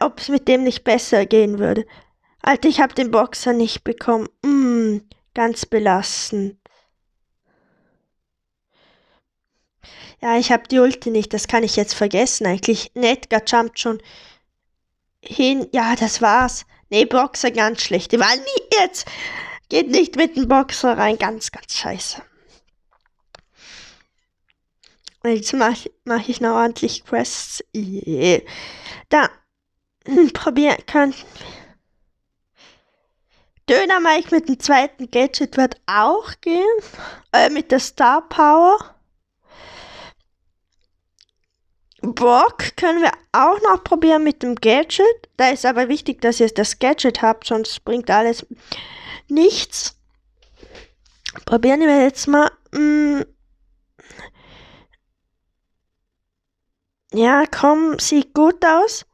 Ob 0.00 0.20
es 0.20 0.28
mit 0.28 0.48
dem 0.48 0.64
nicht 0.64 0.84
besser 0.84 1.26
gehen 1.26 1.58
würde. 1.58 1.84
Alter, 2.42 2.68
ich 2.68 2.80
habe 2.80 2.94
den 2.94 3.10
Boxer 3.10 3.52
nicht 3.52 3.84
bekommen. 3.84 4.28
Mm, 4.44 4.98
ganz 5.34 5.66
belastend. 5.66 6.58
Ja, 10.20 10.38
ich 10.38 10.50
habe 10.50 10.66
die 10.68 10.78
Ulti 10.78 11.10
nicht, 11.10 11.34
das 11.34 11.48
kann 11.48 11.62
ich 11.62 11.76
jetzt 11.76 11.94
vergessen 11.94 12.46
eigentlich. 12.46 12.92
Nedgar 12.94 13.42
jumpt 13.46 13.78
schon 13.78 14.00
hin. 15.22 15.66
Ja, 15.72 15.94
das 15.96 16.22
war's. 16.22 16.66
Nee, 16.88 17.04
Boxer 17.04 17.50
ganz 17.50 17.82
schlecht. 17.82 18.12
Die 18.12 18.20
war 18.20 18.34
nie 18.34 18.78
jetzt. 18.80 19.06
Geht 19.68 19.90
nicht 19.90 20.16
mit 20.16 20.36
dem 20.36 20.48
Boxer 20.48 20.96
rein. 20.96 21.18
Ganz, 21.18 21.50
ganz 21.50 21.74
scheiße. 21.74 22.22
Jetzt 25.24 25.54
mache 25.54 25.90
mach 26.04 26.28
ich 26.28 26.40
noch 26.40 26.54
ordentlich 26.54 27.04
Quests. 27.04 27.64
Yeah. 27.74 28.42
Da. 29.08 29.30
Hm, 30.06 30.32
probieren 30.32 30.84
können. 30.86 31.14
Döner 33.68 34.00
Mike 34.00 34.34
mit 34.34 34.48
dem 34.48 34.60
zweiten 34.60 35.10
Gadget 35.10 35.56
wird 35.56 35.80
auch 35.86 36.32
gehen. 36.42 36.76
Äh, 37.32 37.48
mit 37.48 37.70
der 37.72 37.80
Star 37.80 38.28
Power. 38.28 38.94
Brock 42.02 42.76
können 42.76 43.00
wir 43.00 43.12
auch 43.32 43.58
noch 43.62 43.82
probieren 43.82 44.24
mit 44.24 44.42
dem 44.42 44.56
Gadget. 44.56 45.06
Da 45.38 45.48
ist 45.48 45.64
aber 45.64 45.88
wichtig, 45.88 46.20
dass 46.20 46.40
ihr 46.40 46.48
das 46.48 46.78
Gadget 46.78 47.22
habt, 47.22 47.46
sonst 47.46 47.82
bringt 47.86 48.10
alles 48.10 48.46
nichts. 49.28 49.96
Probieren 51.46 51.80
wir 51.80 52.02
jetzt 52.02 52.26
mal. 52.26 52.50
Mh, 52.72 53.24
ja, 57.14 57.44
komm, 57.46 57.98
sieht 57.98 58.34
gut 58.34 58.64
aus. 58.64 59.06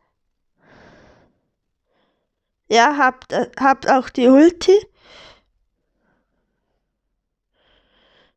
Ja, 2.69 2.97
habt, 2.97 3.33
äh, 3.33 3.50
habt 3.59 3.90
auch 3.90 4.09
die 4.11 4.28
Ulti. 4.28 4.78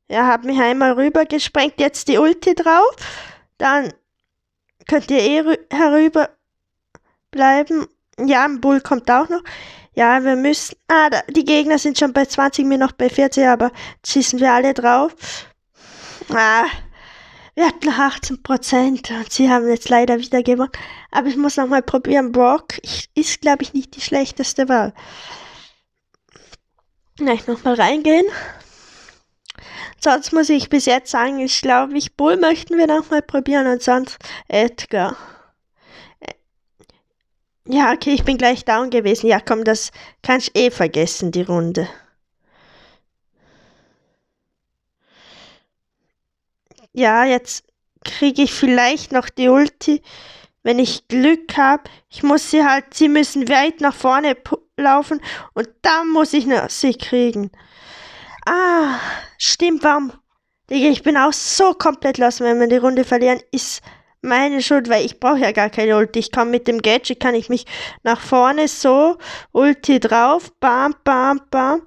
Ja, 0.09 0.27
hab 0.27 0.43
mich 0.43 0.59
einmal 0.59 0.93
rüber 0.93 1.25
gesprengt, 1.25 1.75
jetzt 1.79 2.07
die 2.07 2.17
Ulti 2.17 2.55
drauf. 2.55 2.95
Dann 3.57 3.93
könnt 4.87 5.09
ihr 5.11 5.19
eh 5.19 5.57
herüber 5.71 6.29
bleiben. 7.31 7.87
Ja, 8.19 8.45
ein 8.45 8.61
Bull 8.61 8.81
kommt 8.81 9.09
auch 9.09 9.29
noch. 9.29 9.43
Ja, 9.93 10.23
wir 10.23 10.35
müssen. 10.35 10.75
Ah, 10.87 11.09
da, 11.09 11.21
die 11.29 11.45
Gegner 11.45 11.77
sind 11.77 11.97
schon 11.97 12.13
bei 12.13 12.25
20, 12.25 12.65
mir 12.65 12.77
noch 12.77 12.91
bei 12.91 13.09
40, 13.09 13.47
aber 13.47 13.71
schießen 14.05 14.39
wir 14.39 14.51
alle 14.53 14.73
drauf. 14.73 15.15
Ah, 16.29 16.65
wir 17.55 17.67
hatten 17.67 17.89
18 17.89 18.41
Prozent 18.41 19.11
und 19.11 19.31
sie 19.31 19.49
haben 19.49 19.67
jetzt 19.67 19.89
leider 19.89 20.19
wieder 20.19 20.41
gewonnen. 20.41 20.71
Aber 21.11 21.27
ich 21.27 21.37
muss 21.37 21.57
noch 21.57 21.67
mal 21.67 21.83
probieren. 21.83 22.31
Brock 22.31 22.79
ist, 23.13 23.41
glaube 23.41 23.63
ich, 23.63 23.73
nicht 23.73 23.95
die 23.95 24.01
schlechteste 24.01 24.69
Wahl. 24.69 24.93
Vielleicht 27.17 27.47
noch 27.47 27.63
mal 27.63 27.75
reingehen. 27.75 28.25
Sonst 29.99 30.33
muss 30.33 30.49
ich 30.49 30.69
bis 30.69 30.85
jetzt 30.85 31.11
sagen, 31.11 31.39
ich 31.39 31.61
glaube, 31.61 31.97
ich 31.97 32.15
Bull 32.17 32.37
möchten 32.37 32.77
wir 32.77 32.87
noch 32.87 33.09
mal 33.09 33.21
probieren 33.21 33.67
und 33.67 33.81
sonst 33.81 34.17
Edgar. 34.47 35.15
Ja, 37.65 37.93
okay, 37.93 38.13
ich 38.13 38.25
bin 38.25 38.37
gleich 38.37 38.65
down 38.65 38.89
gewesen. 38.89 39.27
Ja, 39.27 39.39
komm, 39.39 39.63
das 39.63 39.91
kannst 40.21 40.57
eh 40.57 40.69
vergessen, 40.69 41.31
die 41.31 41.43
Runde. 41.43 41.87
Ja, 46.93 47.25
jetzt 47.25 47.65
kriege 48.03 48.43
ich 48.43 48.53
vielleicht 48.53 49.11
noch 49.11 49.29
die 49.29 49.49
Ulti, 49.49 50.01
wenn 50.63 50.79
ich 50.79 51.07
Glück 51.07 51.57
habe. 51.57 51.83
Ich 52.09 52.23
muss 52.23 52.51
sie 52.51 52.63
halt, 52.65 52.93
sie 52.93 53.09
müssen 53.09 53.49
weit 53.49 53.81
nach 53.81 53.95
vorne 53.95 54.37
laufen 54.77 55.21
und 55.53 55.69
dann 55.81 56.09
muss 56.09 56.33
ich 56.33 56.45
noch 56.45 56.69
sie 56.69 56.95
kriegen. 56.95 57.51
Ah, 58.45 58.99
stimmt, 59.37 59.83
warum? 59.83 60.11
Digga, 60.69 60.89
ich 60.89 61.03
bin 61.03 61.17
auch 61.17 61.33
so 61.33 61.73
komplett 61.73 62.17
los, 62.17 62.39
wenn 62.41 62.59
wir 62.59 62.67
die 62.67 62.77
Runde 62.77 63.03
verlieren, 63.03 63.41
ist 63.51 63.81
meine 64.21 64.61
Schuld, 64.61 64.89
weil 64.89 65.05
ich 65.05 65.19
brauche 65.19 65.39
ja 65.39 65.51
gar 65.51 65.69
keine 65.69 65.97
Ulti. 65.97 66.19
Ich 66.19 66.31
kann 66.31 66.49
mit 66.51 66.67
dem 66.67 66.81
Gadget, 66.81 67.19
kann 67.19 67.35
ich 67.35 67.49
mich 67.49 67.65
nach 68.03 68.21
vorne 68.21 68.67
so, 68.67 69.17
Ulti 69.51 69.99
drauf, 69.99 70.51
bam, 70.59 70.95
bam, 71.03 71.41
bam. 71.51 71.81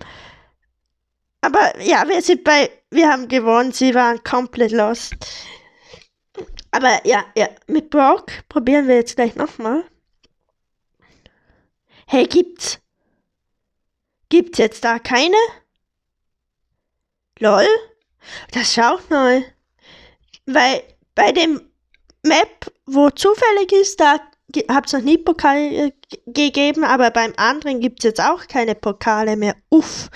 Aber 1.41 1.81
ja, 1.81 2.07
wir 2.09 2.21
sind 2.23 2.45
bei, 2.45 2.71
wir 2.91 3.11
haben 3.11 3.29
gewonnen, 3.29 3.73
sie 3.73 3.95
waren 3.95 4.23
komplett 4.23 4.73
lost. 4.73 5.15
Aber 6.71 7.07
ja, 7.07 7.25
ja, 7.37 7.49
mit 7.67 7.91
Brock 7.91 8.31
probieren 8.49 8.89
wir 8.89 8.97
jetzt 8.97 9.17
gleich 9.17 9.35
nochmal. 9.35 9.85
Hey, 12.07 12.27
gibt's? 12.27 12.79
Gibt's 14.29 14.59
jetzt 14.59 14.85
da 14.85 14.99
keine? 14.99 15.37
Lol. 17.39 17.67
Das 18.53 18.75
schaut 18.75 19.09
mal. 19.11 19.45
Weil 20.47 20.83
bei 21.15 21.33
dem 21.33 21.61
Map, 22.23 22.73
wo 22.87 23.11
zufällig 23.11 23.73
ist, 23.73 24.01
da 24.01 24.21
habt 24.69 24.87
es 24.87 24.93
noch 24.93 25.01
nie 25.01 25.19
Pokale 25.19 25.93
gegeben, 26.27 26.85
aber 26.85 27.11
beim 27.11 27.33
anderen 27.37 27.81
gibt 27.81 28.01
es 28.01 28.05
jetzt 28.05 28.21
auch 28.21 28.47
keine 28.47 28.75
Pokale 28.75 29.37
mehr. 29.37 29.57
Uff. 29.71 30.11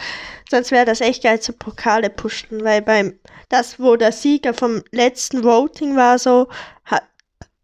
Sonst 0.51 0.73
wäre 0.73 0.85
das 0.85 1.01
echt 1.01 1.23
geil 1.23 1.41
zu 1.41 1.53
Pokale 1.53 2.11
pushen, 2.11 2.65
weil 2.65 2.83
beim 2.83 3.19
das, 3.51 3.79
wo 3.79 3.95
der 3.95 4.11
Sieger 4.11 4.53
vom 4.53 4.83
letzten 4.91 5.45
Voting 5.45 5.95
war, 5.95 6.19
so 6.19 6.49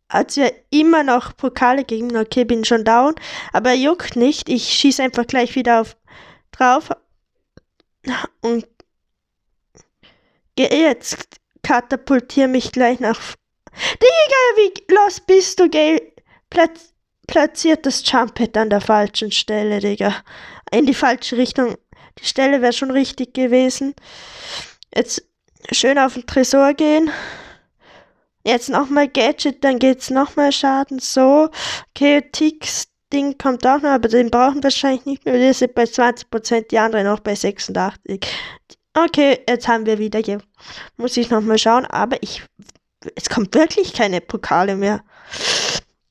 hat 0.08 0.30
es 0.30 0.36
ja 0.36 0.48
immer 0.70 1.02
noch 1.02 1.36
Pokale 1.36 1.84
gegeben. 1.84 2.16
Okay, 2.16 2.44
bin 2.44 2.64
schon 2.64 2.84
down, 2.84 3.16
aber 3.52 3.72
juckt 3.72 4.14
nicht. 4.14 4.48
Ich 4.48 4.68
schieße 4.68 5.02
einfach 5.02 5.26
gleich 5.26 5.56
wieder 5.56 5.80
auf 5.80 5.96
drauf 6.52 6.90
und 8.40 8.66
Jetzt 10.58 11.40
katapultier 11.62 12.48
mich 12.48 12.72
gleich 12.72 13.00
nach. 13.00 13.20
Digga, 14.00 14.42
wie 14.56 14.94
los 14.94 15.20
bist 15.20 15.60
du, 15.60 15.68
gell? 15.68 16.00
Platz 16.48 16.94
platziert 17.26 17.84
das 17.84 18.08
Jumpet 18.10 18.56
an 18.56 18.70
der 18.70 18.80
falschen 18.80 19.32
Stelle, 19.32 19.80
Digga. 19.80 20.14
In 20.70 20.86
die 20.86 20.94
falsche 20.94 21.36
Richtung. 21.36 21.76
Die 22.18 22.24
Stelle 22.24 22.62
wäre 22.62 22.72
schon 22.72 22.90
richtig 22.90 23.34
gewesen. 23.34 23.94
Jetzt 24.94 25.22
schön 25.72 25.98
auf 25.98 26.14
den 26.14 26.26
Tresor 26.26 26.74
gehen. 26.74 27.10
Jetzt 28.44 28.68
nochmal 28.68 29.08
Gadget, 29.08 29.64
dann 29.64 29.78
geht's 29.78 30.10
nochmal 30.10 30.52
Schaden. 30.52 31.00
So. 31.00 31.50
Okay, 31.90 32.22
Tix 32.32 32.88
Ding 33.12 33.38
kommt 33.38 33.66
auch 33.66 33.80
noch, 33.80 33.90
aber 33.90 34.08
den 34.08 34.30
brauchen 34.30 34.56
wir 34.56 34.64
wahrscheinlich 34.64 35.04
nicht 35.04 35.24
mehr. 35.24 35.34
Wir 35.34 35.54
sind 35.54 35.74
bei 35.74 35.84
20%, 35.84 36.68
die 36.68 36.78
andere 36.78 37.04
noch 37.04 37.20
bei 37.20 37.34
86. 37.34 38.26
Okay, 38.94 39.38
jetzt 39.48 39.68
haben 39.68 39.86
wir 39.86 39.98
wieder 39.98 40.20
hier. 40.20 40.40
Muss 40.96 41.16
ich 41.16 41.30
nochmal 41.30 41.58
schauen, 41.58 41.86
aber 41.86 42.22
ich. 42.22 42.42
Es 43.14 43.28
kommt 43.28 43.54
wirklich 43.54 43.92
keine 43.92 44.20
Pokale 44.20 44.74
mehr. 44.74 45.04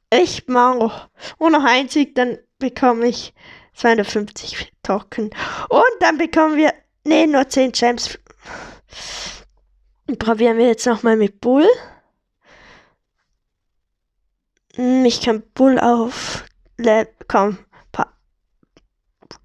Echt 0.09 0.47
mau. 0.47 0.91
Und 1.37 1.51
noch 1.51 1.63
ein 1.63 1.89
Sieg, 1.89 2.15
dann 2.15 2.37
bekomme 2.59 3.07
ich 3.07 3.33
250 3.75 4.71
Token. 4.83 5.29
Und 5.69 5.95
dann 5.99 6.17
bekommen 6.17 6.57
wir. 6.57 6.73
Ne, 7.07 7.27
nur 7.27 7.47
10 7.47 7.71
Gems. 7.71 8.17
Probieren 10.17 10.57
wir 10.57 10.67
jetzt 10.67 10.87
nochmal 10.87 11.15
mit 11.15 11.39
Bull. 11.39 11.67
Hm, 14.75 15.05
ich 15.05 15.21
kann 15.21 15.43
Bull 15.53 15.79
auf. 15.79 16.43
Komm, 17.27 17.59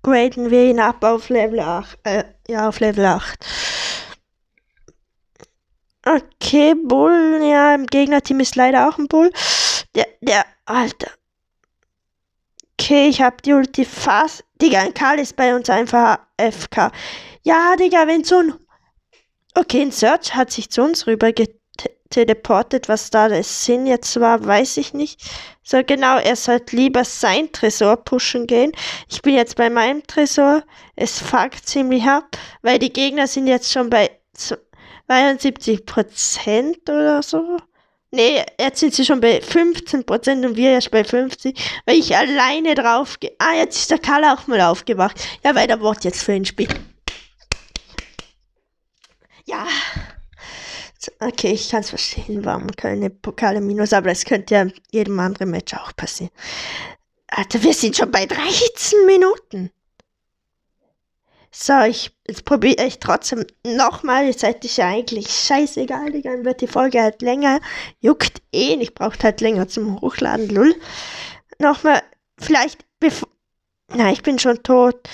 graden 0.02 0.50
wir 0.50 0.64
ihn 0.64 0.80
ab 0.80 1.04
auf 1.04 1.28
Level 1.28 1.60
8. 1.60 1.98
Äh, 2.04 2.24
ja, 2.48 2.68
auf 2.68 2.80
Level 2.80 3.04
8. 3.04 3.38
Okay, 6.04 6.74
Bull, 6.74 7.40
ja, 7.42 7.74
im 7.74 7.86
Gegnerteam 7.86 8.40
ist 8.40 8.56
leider 8.56 8.88
auch 8.88 8.98
ein 8.98 9.06
Bull. 9.06 9.30
Der, 9.94 10.06
der, 10.20 10.44
Alter. 10.64 11.10
Okay, 12.80 13.08
ich 13.08 13.20
hab 13.20 13.42
die 13.42 13.52
Ulti 13.52 13.84
fast. 13.84 14.42
Digga, 14.62 14.80
ein 14.80 14.94
Karl 14.94 15.18
ist 15.18 15.36
bei 15.36 15.54
uns 15.54 15.68
einfach 15.68 16.18
FK. 16.38 16.90
Ja, 17.42 17.76
Digga, 17.76 18.06
wenn 18.06 18.24
so 18.24 18.38
ein. 18.38 18.54
Okay, 19.54 19.82
ein 19.82 19.92
Search 19.92 20.34
hat 20.34 20.50
sich 20.50 20.70
zu 20.70 20.82
uns 20.82 21.06
rüber 21.06 21.30
teleportet. 22.08 22.88
Was 22.88 23.10
da 23.10 23.28
der 23.28 23.44
Sinn 23.44 23.86
jetzt 23.86 24.18
war, 24.18 24.46
weiß 24.46 24.78
ich 24.78 24.94
nicht. 24.94 25.20
So 25.62 25.82
genau, 25.84 26.16
er 26.16 26.36
sollte 26.36 26.74
lieber 26.74 27.04
sein 27.04 27.52
Tresor 27.52 27.98
pushen 27.98 28.46
gehen. 28.46 28.72
Ich 29.10 29.20
bin 29.20 29.34
jetzt 29.34 29.56
bei 29.56 29.68
meinem 29.68 30.02
Tresor. 30.06 30.62
Es 30.96 31.18
fuckt 31.18 31.68
ziemlich 31.68 32.04
ab, 32.04 32.38
weil 32.62 32.78
die 32.78 32.94
Gegner 32.94 33.26
sind 33.26 33.46
jetzt 33.46 33.70
schon 33.70 33.90
bei 33.90 34.10
72% 35.06 36.88
oder 36.88 37.22
so. 37.22 37.58
Nee, 38.12 38.44
jetzt 38.58 38.80
sind 38.80 38.92
sie 38.92 39.04
schon 39.04 39.20
bei 39.20 39.38
15% 39.40 40.44
und 40.44 40.56
wir 40.56 40.70
erst 40.70 40.90
bei 40.90 41.04
50, 41.04 41.56
weil 41.86 41.96
ich 41.96 42.16
alleine 42.16 42.74
drauf 42.74 43.20
gehe. 43.20 43.32
Ah, 43.38 43.54
jetzt 43.54 43.76
ist 43.76 43.90
der 43.90 43.98
Karl 43.98 44.24
auch 44.24 44.48
mal 44.48 44.60
aufgewacht. 44.60 45.16
Ja, 45.44 45.54
weil 45.54 45.68
der 45.68 45.80
Wort 45.80 46.04
jetzt 46.04 46.24
für 46.24 46.34
ihn 46.34 46.44
spielt. 46.44 46.74
Ja. 49.44 49.66
Okay, 51.20 51.52
ich 51.52 51.70
kann 51.70 51.80
es 51.80 51.90
verstehen, 51.90 52.44
warum 52.44 52.66
keine 52.68 53.10
Pokale 53.10 53.60
minus, 53.60 53.92
aber 53.92 54.10
es 54.10 54.24
könnte 54.24 54.54
ja 54.54 54.66
jedem 54.90 55.18
anderen 55.18 55.50
Match 55.50 55.72
auch 55.74 55.94
passieren. 55.94 56.32
Alter, 57.28 57.62
wir 57.62 57.72
sind 57.72 57.96
schon 57.96 58.10
bei 58.10 58.26
13 58.26 59.06
Minuten. 59.06 59.70
So, 61.52 61.80
ich, 61.82 62.16
jetzt 62.28 62.44
probiere 62.44 62.86
ich 62.86 63.00
trotzdem 63.00 63.44
nochmal. 63.64 64.26
Jetzt 64.26 64.44
hätte 64.44 64.66
ich 64.66 64.76
ja 64.76 64.88
eigentlich 64.88 65.28
scheißegal. 65.28 66.22
Dann 66.22 66.44
wird 66.44 66.60
die 66.60 66.68
Folge 66.68 67.02
halt 67.02 67.22
länger. 67.22 67.60
Juckt 68.00 68.40
eh 68.52 68.76
nicht, 68.76 68.94
braucht 68.94 69.24
halt 69.24 69.40
länger 69.40 69.66
zum 69.66 70.00
Hochladen, 70.00 70.48
lull. 70.48 70.74
Nochmal, 71.58 72.02
vielleicht 72.38 72.84
bevor. 73.00 73.28
Na, 73.88 74.12
ich 74.12 74.22
bin 74.22 74.38
schon 74.38 74.62
tot. 74.62 75.08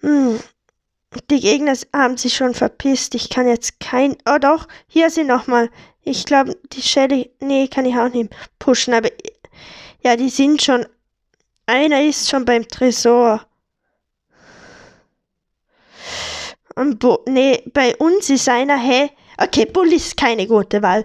Hm. 0.00 0.38
Die 1.30 1.40
Gegner 1.40 1.74
haben 1.94 2.16
sich 2.16 2.34
schon 2.34 2.54
verpisst. 2.54 3.14
Ich 3.14 3.30
kann 3.30 3.48
jetzt 3.48 3.80
kein. 3.80 4.16
Oh 4.28 4.38
doch, 4.38 4.68
hier 4.86 5.10
sind 5.10 5.26
nochmal. 5.26 5.70
Ich 6.02 6.26
glaube, 6.26 6.56
die 6.72 6.82
Shelly. 6.82 7.30
Nee, 7.40 7.68
kann 7.68 7.86
ich 7.86 7.96
auch 7.96 8.08
nicht 8.08 8.34
pushen, 8.58 8.94
aber. 8.94 9.08
Ja, 10.02 10.16
die 10.16 10.30
sind 10.30 10.62
schon. 10.62 10.86
Einer 11.66 12.02
ist 12.02 12.28
schon 12.28 12.44
beim 12.44 12.66
Tresor. 12.68 13.46
Und 16.61 16.61
Bo 16.61 16.61
nee, 17.28 17.62
bei 17.72 17.96
uns 17.96 18.30
ist 18.30 18.48
einer, 18.48 18.78
hä? 18.78 19.10
Okay, 19.38 19.66
Bull 19.66 19.92
ist 19.92 20.16
keine 20.16 20.46
gute 20.46 20.82
Wahl. 20.82 21.04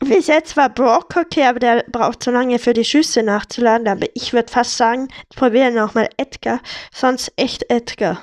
Bis 0.00 0.26
jetzt 0.26 0.56
war 0.56 0.68
Brock 0.68 1.16
okay, 1.16 1.44
aber 1.44 1.60
der 1.60 1.84
braucht 1.90 2.24
so 2.24 2.30
lange 2.30 2.58
für 2.58 2.72
die 2.72 2.84
Schüsse 2.84 3.22
nachzuladen. 3.22 3.86
Aber 3.86 4.06
ich 4.14 4.32
würde 4.32 4.52
fast 4.52 4.76
sagen, 4.76 5.08
probieren 5.36 5.74
nochmal 5.74 6.08
Edgar. 6.16 6.60
Sonst 6.92 7.32
echt 7.36 7.70
Edgar. 7.70 8.20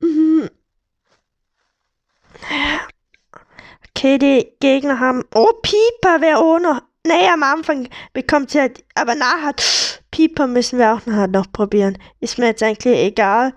Mhm. 0.00 0.50
Okay, 3.90 4.18
die 4.18 4.52
Gegner 4.60 4.98
haben. 4.98 5.22
Oh, 5.34 5.52
Pieper 5.62 6.20
wäre 6.20 6.38
auch 6.38 6.58
noch. 6.58 6.82
Nee, 7.06 7.28
am 7.32 7.42
Anfang 7.42 7.88
bekommt 8.12 8.50
sie 8.50 8.60
halt. 8.60 8.84
Aber 8.94 9.14
nachher. 9.14 9.54
Pieper 10.10 10.46
müssen 10.46 10.78
wir 10.78 10.94
auch 10.94 11.06
nachher 11.06 11.28
noch 11.28 11.50
probieren. 11.52 11.96
Ist 12.20 12.38
mir 12.38 12.46
jetzt 12.46 12.62
eigentlich 12.62 12.96
egal, 12.96 13.54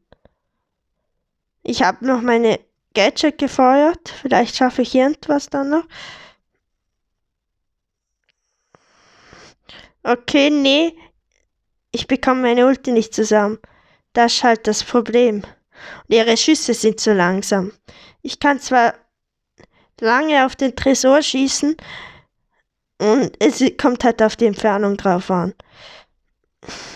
Ich 1.63 1.83
habe 1.83 2.07
noch 2.07 2.21
meine 2.21 2.61
Gadget 2.95 3.39
gefeuert. 3.39 4.09
Vielleicht 4.21 4.57
schaffe 4.57 4.83
ich 4.83 4.95
irgendwas 4.95 5.49
dann 5.49 5.71
noch. 5.71 5.85
Okay, 10.03 10.51
nee. 10.51 10.97
Ich 11.93 12.07
bekomme 12.07 12.43
meine 12.43 12.67
Ulti 12.67 12.93
nicht 12.93 13.15
zusammen. 13.15 13.59
Das 14.13 14.35
ist 14.35 14.45
halt 14.45 14.67
das 14.67 14.83
Problem. 14.83 15.37
Und 15.37 16.15
ihre 16.15 16.37
Schüsse 16.37 16.75
sind 16.75 17.01
zu 17.01 17.13
langsam. 17.13 17.73
Ich 18.23 18.41
kann 18.41 18.61
zwar 18.61 18.95
lange 20.01 20.45
auf 20.45 20.57
den 20.57 20.75
Tresor 20.75 21.23
schießen 21.23 21.77
und 22.99 23.37
es 23.41 23.63
kommt 23.79 24.05
halt 24.05 24.23
auf 24.23 24.37
die 24.37 24.47
Entfernung 24.47 24.97
drauf 24.97 25.31
an. 25.31 25.55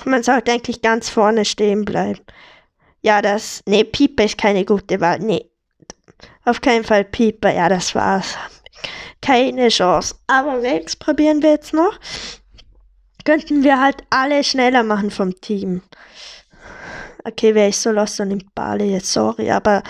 Man 0.04 0.22
sollte 0.22 0.52
eigentlich 0.52 0.82
ganz 0.82 1.09
vorne 1.09 1.44
stehen 1.44 1.85
bleiben. 1.85 2.20
Ja, 3.02 3.22
das. 3.22 3.62
Nee, 3.66 3.85
Pieper 3.85 4.24
ist 4.24 4.38
keine 4.38 4.64
gute 4.64 5.00
Wahl. 5.00 5.18
Nee. 5.20 5.50
Auf 6.46 6.61
keinen 6.61 6.85
Fall 6.85 7.04
Pieper. 7.04 7.52
Ja, 7.52 7.68
das 7.68 7.94
war's. 7.94 8.37
Keine 9.20 9.68
Chance. 9.68 10.14
Aber 10.28 10.62
Max 10.62 10.94
probieren 10.94 11.42
wir 11.42 11.50
jetzt 11.50 11.74
noch. 11.74 11.98
Könnten 13.24 13.64
wir 13.64 13.80
halt 13.80 14.04
alle 14.11 14.44
schneller 14.44 14.85
machen 14.85 15.11
vom 15.11 15.38
Team. 15.40 15.82
Okay, 17.24 17.52
wer 17.56 17.68
ist 17.68 17.82
so 17.82 17.90
los 17.90 18.20
und 18.20 18.28
nimmt 18.28 18.54
Bali 18.54 18.92
jetzt? 18.92 19.12
Sorry, 19.12 19.50
aber 19.50 19.82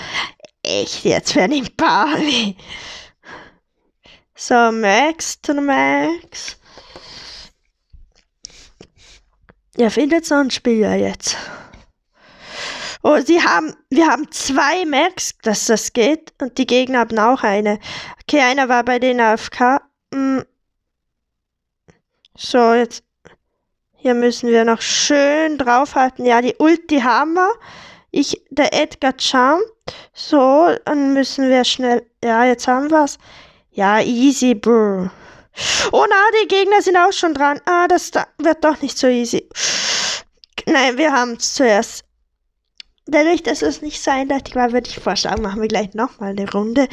echt 0.63 1.05
jetzt, 1.05 1.37
wer 1.37 1.47
nimmt 1.47 1.77
Bali? 1.77 2.57
So, 4.35 4.73
Max 4.73 5.39
to 5.43 5.53
Max. 5.53 6.57
Ja, 9.77 9.91
findet 9.91 10.25
so 10.25 10.37
ein 10.37 10.51
Spieler 10.51 10.95
jetzt. 10.95 11.37
Oh, 13.09 13.21
sie 13.25 13.41
haben, 13.41 13.73
wir 13.89 14.09
haben 14.09 14.33
zwei 14.33 14.85
Max, 14.85 15.39
dass 15.43 15.67
das 15.67 15.93
geht. 15.93 16.33
Und 16.43 16.59
die 16.59 16.67
Gegner 16.67 16.99
haben 16.99 17.17
auch 17.21 17.45
eine. 17.45 17.79
Okay, 18.23 18.41
einer 18.41 18.69
war 18.69 18.83
bei 18.83 18.99
den 18.99 19.21
AFK. 19.21 19.81
Hm. 20.13 20.45
So, 22.37 22.75
jetzt. 22.75 23.05
Hier 23.95 24.15
müssen 24.15 24.51
wir 24.51 24.65
noch 24.65 24.81
schön 24.81 25.57
draufhalten. 25.57 26.27
Ja, 26.27 26.41
die 26.41 26.57
Ulti 26.59 26.99
haben 26.99 27.35
wir. 27.35 27.53
Ich, 28.11 28.43
der 28.51 28.75
Edgar 28.75 29.15
Charm. 29.17 29.61
So, 30.13 30.75
dann 30.85 31.13
müssen 31.13 31.49
wir 31.49 31.63
schnell. 31.63 32.05
Ja, 32.25 32.45
jetzt 32.45 32.67
haben 32.67 32.91
wir's. 32.91 33.19
Ja, 33.71 34.01
easy, 34.01 34.57
bro. 34.57 35.11
Oh 35.93 36.07
na, 36.11 36.23
die 36.43 36.49
Gegner 36.49 36.83
sind 36.83 36.97
auch 36.97 37.13
schon 37.13 37.35
dran. 37.35 37.61
Ah, 37.67 37.87
das 37.87 38.11
wird 38.39 38.65
doch 38.65 38.83
nicht 38.83 38.99
so 38.99 39.07
easy. 39.07 39.49
Nein, 40.67 40.99
wir 40.99 41.13
haben 41.13 41.35
es 41.35 41.55
zuerst 41.55 42.06
dadurch, 43.07 43.43
dass 43.43 43.63
es 43.63 43.83
nicht 43.83 44.03
so 44.03 44.11
eindeutig 44.11 44.55
war, 44.55 44.73
würde 44.73 44.89
ich 44.89 44.99
vorschlagen, 44.99 45.43
machen 45.43 45.61
wir 45.61 45.69
gleich 45.69 45.95
nochmal 45.95 46.31
eine 46.31 46.51
Runde, 46.51 46.89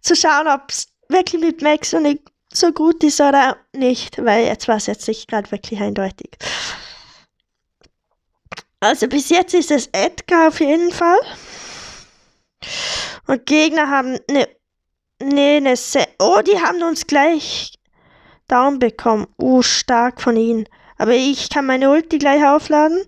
zu 0.00 0.16
schauen, 0.16 0.48
ob 0.48 0.70
es 0.70 0.88
wirklich 1.08 1.40
mit 1.40 1.62
Max 1.62 1.90
so, 1.90 2.00
nicht 2.00 2.22
so 2.52 2.72
gut 2.72 3.04
ist 3.04 3.20
oder 3.20 3.56
nicht, 3.74 4.22
weil 4.24 4.46
jetzt 4.46 4.68
war 4.68 4.76
es 4.76 4.86
jetzt 4.86 5.06
nicht 5.08 5.28
gerade 5.28 5.50
wirklich 5.50 5.80
eindeutig. 5.80 6.30
Also 8.80 9.08
bis 9.08 9.28
jetzt 9.28 9.54
ist 9.54 9.70
es 9.70 9.88
Edgar 9.92 10.48
auf 10.48 10.60
jeden 10.60 10.92
Fall. 10.92 11.18
Und 13.26 13.44
Gegner 13.46 13.88
haben 13.88 14.18
eine, 14.28 14.48
ne, 15.22 15.56
eine 15.56 15.76
Se 15.76 16.06
Oh, 16.18 16.40
die 16.46 16.60
haben 16.60 16.82
uns 16.82 17.06
gleich 17.06 17.74
Down 18.46 18.78
bekommen. 18.78 19.26
Uh, 19.38 19.62
stark 19.62 20.20
von 20.20 20.36
ihnen. 20.36 20.68
Aber 20.96 21.12
ich 21.12 21.50
kann 21.50 21.66
meine 21.66 21.90
Ulti 21.90 22.18
gleich 22.18 22.44
aufladen. 22.44 23.04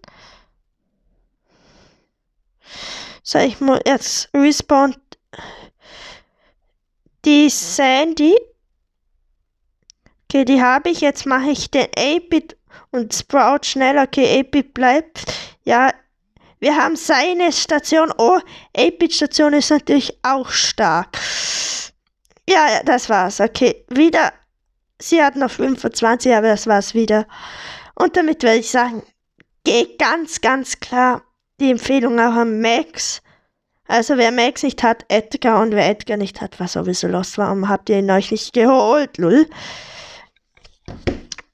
So, 3.22 3.38
ich 3.38 3.60
muss 3.60 3.80
jetzt 3.86 4.28
respawn 4.34 4.96
die 7.24 7.48
Sandy. 7.50 8.36
Okay, 10.24 10.44
die 10.44 10.62
habe 10.62 10.90
ich. 10.90 11.00
Jetzt 11.00 11.26
mache 11.26 11.50
ich 11.50 11.70
den 11.70 11.86
8-Bit 11.86 12.56
und 12.90 13.14
Sprout 13.14 13.64
schnell. 13.64 13.98
Okay, 13.98 14.42
8-Bit 14.42 14.74
bleibt. 14.74 15.24
Ja, 15.64 15.92
wir 16.60 16.76
haben 16.76 16.96
seine 16.96 17.52
Station. 17.52 18.12
Oh, 18.16 18.38
8-Bit-Station 18.76 19.52
ist 19.54 19.70
natürlich 19.70 20.18
auch 20.22 20.50
stark. 20.50 21.18
Ja, 22.48 22.82
das 22.84 23.08
war's. 23.08 23.40
Okay, 23.40 23.84
wieder. 23.88 24.32
Sie 25.00 25.22
hat 25.22 25.36
noch 25.36 25.50
25, 25.50 26.32
aber 26.34 26.48
das 26.48 26.66
war's 26.66 26.94
wieder. 26.94 27.26
Und 27.94 28.16
damit 28.16 28.42
würde 28.42 28.58
ich 28.58 28.70
sagen, 28.70 29.02
geht 29.64 29.98
ganz, 29.98 30.40
ganz 30.40 30.80
klar 30.80 31.22
die 31.60 31.70
Empfehlung 31.70 32.18
auch 32.18 32.34
an 32.34 32.60
Max. 32.60 33.22
Also 33.86 34.16
wer 34.16 34.30
Max 34.30 34.62
nicht 34.62 34.82
hat, 34.82 35.04
Edgar 35.08 35.60
und 35.60 35.72
wer 35.72 35.88
Edgar 35.88 36.16
nicht 36.16 36.40
hat, 36.40 36.58
war 36.60 36.68
sowieso 36.68 37.08
los. 37.08 37.36
Warum 37.38 37.68
habt 37.68 37.88
ihr 37.88 37.98
ihn 37.98 38.10
euch 38.10 38.30
nicht 38.30 38.52
geholt, 38.52 39.18
lull? 39.18 39.46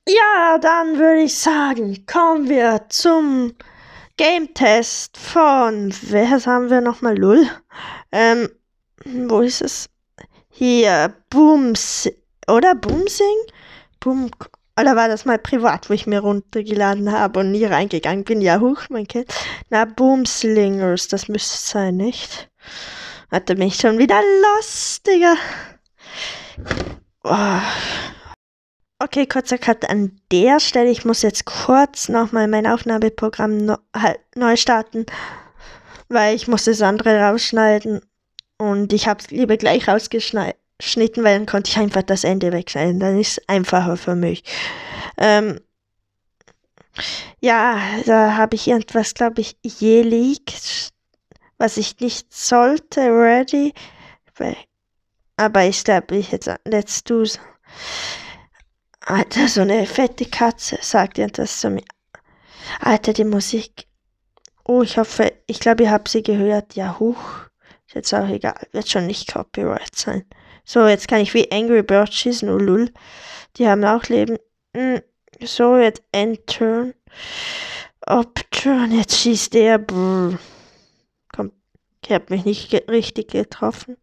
Ja, 0.09 0.59
dann 0.59 0.99
würde 0.99 1.23
ich 1.23 1.37
sagen, 1.37 2.07
kommen 2.07 2.49
wir 2.49 2.87
zum 2.89 3.55
Game 4.17 4.55
Test 4.55 5.17
von, 5.19 5.93
wer 6.03 6.31
haben 6.31 6.71
wir 6.71 6.81
nochmal? 6.81 7.19
Lull. 7.19 7.49
Ähm, 8.13 8.49
wo 9.05 9.41
ist 9.41 9.63
es? 9.63 9.89
Hier, 10.49 11.13
Booms, 11.29 12.09
oder 12.49 12.75
Boomsing? 12.75 13.37
Boom, 14.01 14.31
oder 14.79 14.95
war 14.95 15.09
das 15.09 15.25
mal 15.25 15.39
privat, 15.39 15.89
wo 15.89 15.95
ich 15.95 16.07
mir 16.07 16.21
runtergeladen 16.21 17.11
habe 17.11 17.41
und 17.41 17.53
nie 17.53 17.65
reingegangen 17.65 18.25
bin? 18.25 18.41
Ja, 18.43 18.61
hoch, 18.61 18.83
mein 18.91 19.09
Kind. 19.09 19.33
Na, 19.71 19.87
Boomslingers, 19.87 21.09
das 21.09 21.29
müsste 21.29 21.57
sein, 21.57 21.97
nicht? 21.97 22.51
Hatte 23.31 23.57
mich 23.57 23.77
schon 23.77 23.99
wieder 23.99 24.21
lost, 24.43 25.07
Digga. 25.07 25.35
Oh. 27.25 27.61
Okay, 28.99 29.27
kurzer 29.27 29.59
Cut 29.59 29.89
an 29.89 30.21
der 30.31 30.61
Stelle. 30.61 30.91
Ich 30.91 31.05
muss 31.05 31.23
jetzt 31.23 31.45
kurz 31.45 32.09
nochmal 32.09 32.49
mein 32.49 32.67
Aufnahmeprogramm 32.67 33.59
no 33.59 33.77
halt 33.95 34.21
neu 34.35 34.57
starten, 34.57 35.07
weil 36.09 36.35
ich 36.37 36.49
muss 36.49 36.65
das 36.65 36.83
andere 36.83 37.21
rausschneiden. 37.21 38.01
Und 38.59 38.93
ich 38.93 39.09
habe 39.09 39.21
es 39.21 39.31
lieber 39.31 39.57
gleich 39.57 39.89
rausgeschnitten 39.89 40.55
geschnitten, 40.79 41.25
weil 41.25 41.39
dann 41.39 41.47
konnte 41.47 41.71
ich 41.71 41.79
einfach 41.79 42.03
das 42.03 42.25
Ende 42.25 42.53
wegschneiden. 42.53 43.01
Dann 43.01 43.21
ist 43.21 43.39
es 43.39 43.49
einfacher 43.49 43.97
für 43.97 44.15
mich. 44.15 44.43
Ähm, 45.19 45.61
ja, 47.41 47.81
da 48.07 48.37
habe 48.37 48.57
ich 48.57 48.69
irgendwas, 48.69 49.15
glaube 49.15 49.41
ich, 49.41 49.57
je 49.63 50.03
leakt, 50.03 50.93
was 51.59 51.77
ich 51.77 52.01
nicht 52.01 52.33
sollte, 52.33 53.01
ready. 53.01 53.73
Aber 55.37 55.65
ich 55.65 55.85
glaube, 55.85 56.17
ich 56.17 56.33
jetzt, 56.33 56.51
let's 56.65 57.05
do. 57.05 57.25
Alter, 59.01 59.49
so 59.49 59.61
eine 59.61 59.87
fette 59.87 60.25
Katze, 60.27 60.79
sagt 60.81 61.19
irgendwas 61.19 61.61
zu 61.61 61.71
mir. 61.71 61.85
Alter, 62.81 63.13
die 63.13 63.25
Musik. 63.25 63.87
Oh, 64.65 64.83
ich 64.83 64.99
hoffe, 64.99 65.33
ich 65.47 65.61
glaube, 65.61 65.85
ihr 65.85 65.91
habt 65.91 66.09
sie 66.09 66.23
gehört. 66.23 66.75
Ja, 66.75 66.99
huch. 66.99 67.47
Ist 67.87 67.95
jetzt 67.95 68.15
auch 68.15 68.29
egal. 68.29 68.67
Wird 68.73 68.89
schon 68.89 69.07
nicht 69.07 69.33
Copyright 69.33 69.95
sein. 69.95 70.25
So, 70.69 70.89
jetzt 70.89 71.07
kann 71.07 71.21
ich 71.21 71.33
wie 71.33 71.51
Angry 71.53 71.85
Birds 71.85 72.17
schießen, 72.17 72.51
oh 72.51 72.59
lul. 72.59 72.93
Die 73.57 73.69
haben 73.69 73.85
auch 73.85 74.03
Leben. 74.05 74.37
Hm, 74.77 75.01
so, 75.41 75.77
jetzt 75.77 76.03
Enter. 76.11 76.93
Upturn, 78.01 78.91
jetzt 78.91 79.17
schießt 79.17 79.55
der. 79.55 79.79
Brr. 79.79 80.39
Komm, 81.33 81.53
ich 82.05 82.11
hab 82.11 82.31
mich 82.31 82.45
nicht 82.45 82.71
ge 82.71 82.83
richtig 82.91 83.31
getroffen. 83.31 83.97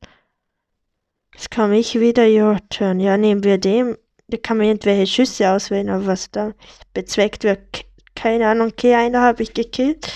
Jetzt 1.34 1.52
komme 1.52 1.78
ich 1.78 2.00
wieder, 2.00 2.28
your 2.28 2.58
turn. 2.70 3.02
Ja, 3.02 3.18
nehmen 3.18 3.44
wir 3.44 3.58
dem. 3.58 3.98
Da 4.30 4.38
kann 4.38 4.58
man 4.58 4.68
irgendwelche 4.68 5.06
Schüsse 5.06 5.50
auswählen, 5.50 5.90
aber 5.90 6.06
was 6.06 6.32
da 6.32 6.54
bezweckt 6.94 7.44
wird, 7.44 7.60
keine 8.16 8.48
Ahnung. 8.48 8.70
Okay, 8.70 8.96
einer 8.96 9.22
habe 9.22 9.44
ich 9.44 9.54
gekillt. 9.54 10.14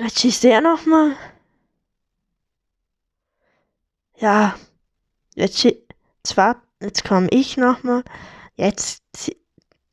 Jetzt 0.00 0.18
schießt 0.20 0.42
der 0.42 0.60
nochmal. 0.60 1.16
Ja, 4.18 4.56
jetzt, 5.34 5.62
jetzt, 5.62 6.36
jetzt 6.80 7.04
komme 7.04 7.28
ich 7.30 7.56
nochmal. 7.56 8.02
Jetzt 8.56 9.02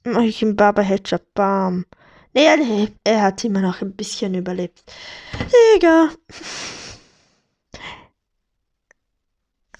mache 0.05 0.25
ich 0.25 0.41
im 0.41 0.55
Baba 0.55 0.81
Headshot. 0.81 1.33
Bam. 1.33 1.85
Nee, 2.33 2.45
er, 2.45 2.57
lebt. 2.57 2.99
er 3.03 3.21
hat 3.21 3.43
immer 3.43 3.61
noch 3.61 3.81
ein 3.81 3.95
bisschen 3.95 4.33
überlebt. 4.33 4.83
Digga. 5.75 6.09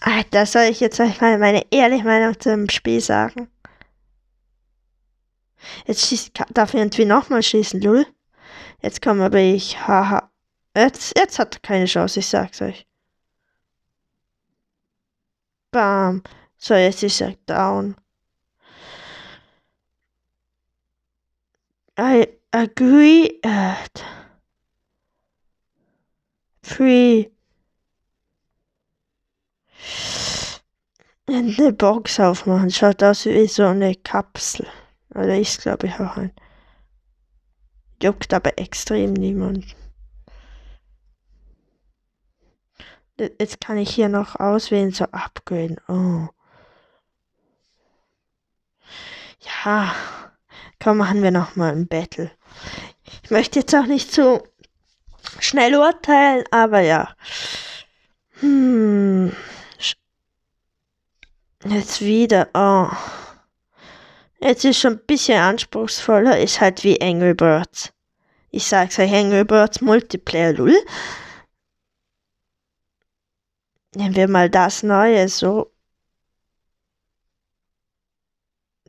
Alter, 0.02 0.46
soll 0.46 0.64
ich 0.64 0.82
jetzt 0.82 1.00
euch 1.00 1.22
mal 1.22 1.38
meine 1.40 1.66
ehrliche 1.72 2.04
Meinung 2.04 2.38
zum 2.40 2.70
Spiel 2.70 3.00
sagen? 3.00 3.50
Jetzt 5.88 6.06
schießt, 6.06 6.32
darf 6.54 6.74
ich 6.74 6.80
irgendwie 6.80 7.06
nochmal 7.06 7.42
schießen, 7.42 7.82
lul. 7.82 8.06
Jetzt 8.82 9.02
komme 9.02 9.24
aber 9.24 9.40
ich, 9.40 9.88
haha. 9.88 10.30
Jetzt, 10.76 11.18
jetzt 11.18 11.40
hat 11.40 11.56
er 11.56 11.60
keine 11.62 11.86
Chance, 11.86 12.20
ich 12.20 12.28
sag's 12.28 12.62
euch. 12.62 12.86
Bam. 15.74 16.22
So, 16.58 16.76
jetzt 16.76 17.04
ist 17.04 17.20
er 17.20 17.36
down. 17.48 17.96
I 22.00 22.28
agree 22.52 23.40
at 23.44 24.04
three. 26.62 27.32
Eine 31.28 31.74
Box 31.74 32.20
aufmachen. 32.20 32.70
Schaut 32.70 33.02
aus 33.02 33.26
wie 33.26 33.48
so 33.48 33.64
eine 33.64 33.96
Kapsel. 33.96 34.68
Oder 35.16 35.40
ist, 35.40 35.62
glaube 35.62 35.88
ich, 35.88 35.94
auch 35.96 36.18
ein. 36.18 36.32
Juckt 38.02 38.34
aber 38.34 38.58
extrem 38.58 39.14
niemand. 39.14 39.66
Jetzt 43.18 43.62
kann 43.62 43.78
ich 43.78 43.94
hier 43.94 44.10
noch 44.10 44.40
auswählen, 44.40 44.92
so 44.92 45.06
upgraden. 45.06 45.78
Oh. 45.88 46.28
Ja, 49.66 49.94
komm, 50.82 50.98
machen 50.98 51.22
wir 51.22 51.32
noch 51.32 51.56
mal 51.56 51.72
ein 51.72 51.88
Battle. 51.88 52.32
Ich 53.24 53.30
möchte 53.30 53.60
jetzt 53.60 53.76
auch 53.76 53.86
nicht 53.86 54.12
zu 54.12 54.44
schnell 55.40 55.76
urteilen, 55.76 56.44
aber 56.52 56.80
ja. 56.80 57.16
Hm. 58.40 59.32
Jetzt 61.66 62.02
wieder. 62.02 62.50
Oh. 62.54 62.90
Jetzt 64.40 64.66
ist 64.66 64.80
schon 64.80 64.94
ein 64.94 65.06
bisschen 65.06 65.40
anspruchsvoller. 65.40 66.40
Ist 66.40 66.60
halt 66.60 66.84
wie 66.84 67.02
Angry 67.02 67.34
Birds. 67.34 67.94
Ich 68.52 68.66
sag's 68.66 69.00
euch, 69.00 69.14
Angry 69.14 69.46
Birds 69.46 69.82
Multiplayer, 69.82 70.54
lull. 70.54 70.78
Nehmen 73.96 74.16
wir 74.16 74.28
mal 74.28 74.50
das 74.50 74.84
Neue, 74.84 75.28
so. 75.30 75.72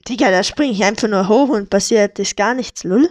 Digga, 0.08 0.30
da 0.30 0.42
springe 0.42 0.72
ich 0.72 0.84
einfach 0.84 1.08
nur 1.08 1.28
hoch 1.28 1.48
und 1.48 1.70
passiert 1.70 2.18
ist 2.18 2.36
gar 2.36 2.54
nichts, 2.54 2.84
lull. 2.84 3.08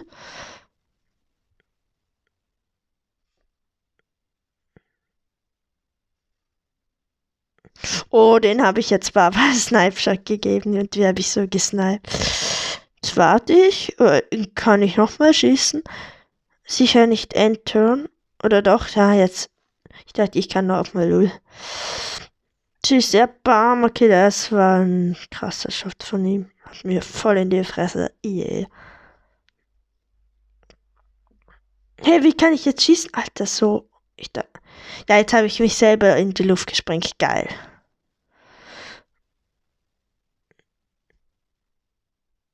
Oh, 8.10 8.38
den 8.38 8.62
habe 8.62 8.80
ich 8.80 8.90
jetzt 8.90 9.12
Baba 9.12 9.52
Snipe-Shot 9.54 10.24
gegeben 10.24 10.78
und 10.78 10.96
wie 10.96 11.06
habe 11.06 11.20
ich 11.20 11.30
so 11.30 11.46
gesniped. 11.46 12.08
Jetzt 13.02 13.16
warte 13.16 13.52
ich, 13.52 13.98
äh, 14.00 14.22
kann 14.54 14.82
ich 14.82 14.96
nochmal 14.96 15.34
schießen? 15.34 15.82
Sicher 16.64 17.06
nicht 17.06 17.34
Endturn. 17.34 18.08
Oder 18.42 18.62
doch? 18.62 18.88
Ja, 18.90 19.12
jetzt 19.14 19.50
ich 20.06 20.12
dachte, 20.12 20.38
ich 20.38 20.48
kann 20.48 20.66
noch 20.66 20.94
mal 20.94 21.08
Lull. 21.08 21.32
Tschüss, 22.84 23.12
der 23.12 23.26
Bam. 23.26 23.84
Okay, 23.84 24.08
das 24.08 24.52
war 24.52 24.80
ein 24.80 25.16
krasser 25.30 25.70
Shot 25.70 26.02
von 26.02 26.24
ihm. 26.24 26.50
Hat 26.64 26.84
mir 26.84 27.02
voll 27.02 27.38
in 27.38 27.50
die 27.50 27.64
Fresse. 27.64 28.12
Yeah. 28.24 28.66
Hey, 32.00 32.22
wie 32.22 32.34
kann 32.34 32.52
ich 32.52 32.64
jetzt 32.66 32.82
schießen? 32.82 33.14
Alter, 33.14 33.46
so. 33.46 33.88
Ich 34.16 34.30
da. 34.32 34.44
Ja, 35.08 35.16
jetzt 35.16 35.32
habe 35.32 35.46
ich 35.46 35.60
mich 35.60 35.74
selber 35.74 36.16
in 36.16 36.34
die 36.34 36.42
Luft 36.42 36.68
gesprengt. 36.68 37.18
Geil. 37.18 37.48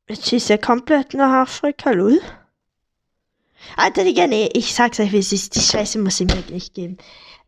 Jetzt 0.08 0.28
schießt 0.28 0.50
er 0.50 0.58
komplett 0.58 1.14
nach 1.14 1.42
Afrika, 1.42 1.90
lul. 1.90 2.20
Alter, 3.76 4.04
Digga, 4.04 4.26
nee, 4.26 4.48
ich 4.52 4.74
sag's 4.74 4.98
euch, 5.00 5.12
wie 5.12 5.18
es 5.18 5.32
ist. 5.32 5.54
Die 5.54 5.60
Scheiße 5.60 5.98
muss 5.98 6.20
ich 6.20 6.26
mir 6.26 6.42
nicht 6.50 6.74
geben. 6.74 6.98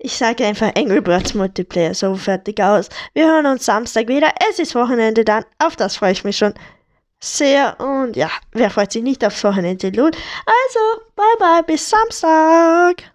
Ich 0.04 0.16
sage 0.16 0.44
einfach 0.44 0.74
Angry 0.74 1.00
Birds 1.00 1.32
Multiplayer, 1.32 1.94
so 1.94 2.16
fertig 2.16 2.60
aus. 2.60 2.88
Wir 3.14 3.28
hören 3.28 3.46
uns 3.46 3.64
Samstag 3.64 4.08
wieder. 4.08 4.32
Es 4.50 4.58
ist 4.58 4.74
Wochenende 4.74 5.24
dann. 5.24 5.44
Auf 5.64 5.76
das 5.76 5.94
freue 5.94 6.10
ich 6.10 6.24
mich 6.24 6.36
schon 6.36 6.54
sehr. 7.20 7.78
Und 7.78 8.16
ja, 8.16 8.28
wer 8.50 8.68
freut 8.70 8.90
sich 8.90 9.04
nicht 9.04 9.24
aufs 9.24 9.44
Wochenende? 9.44 9.86
Also, 9.86 11.02
bye 11.14 11.36
bye, 11.38 11.62
bis 11.62 11.88
Samstag. 11.88 13.12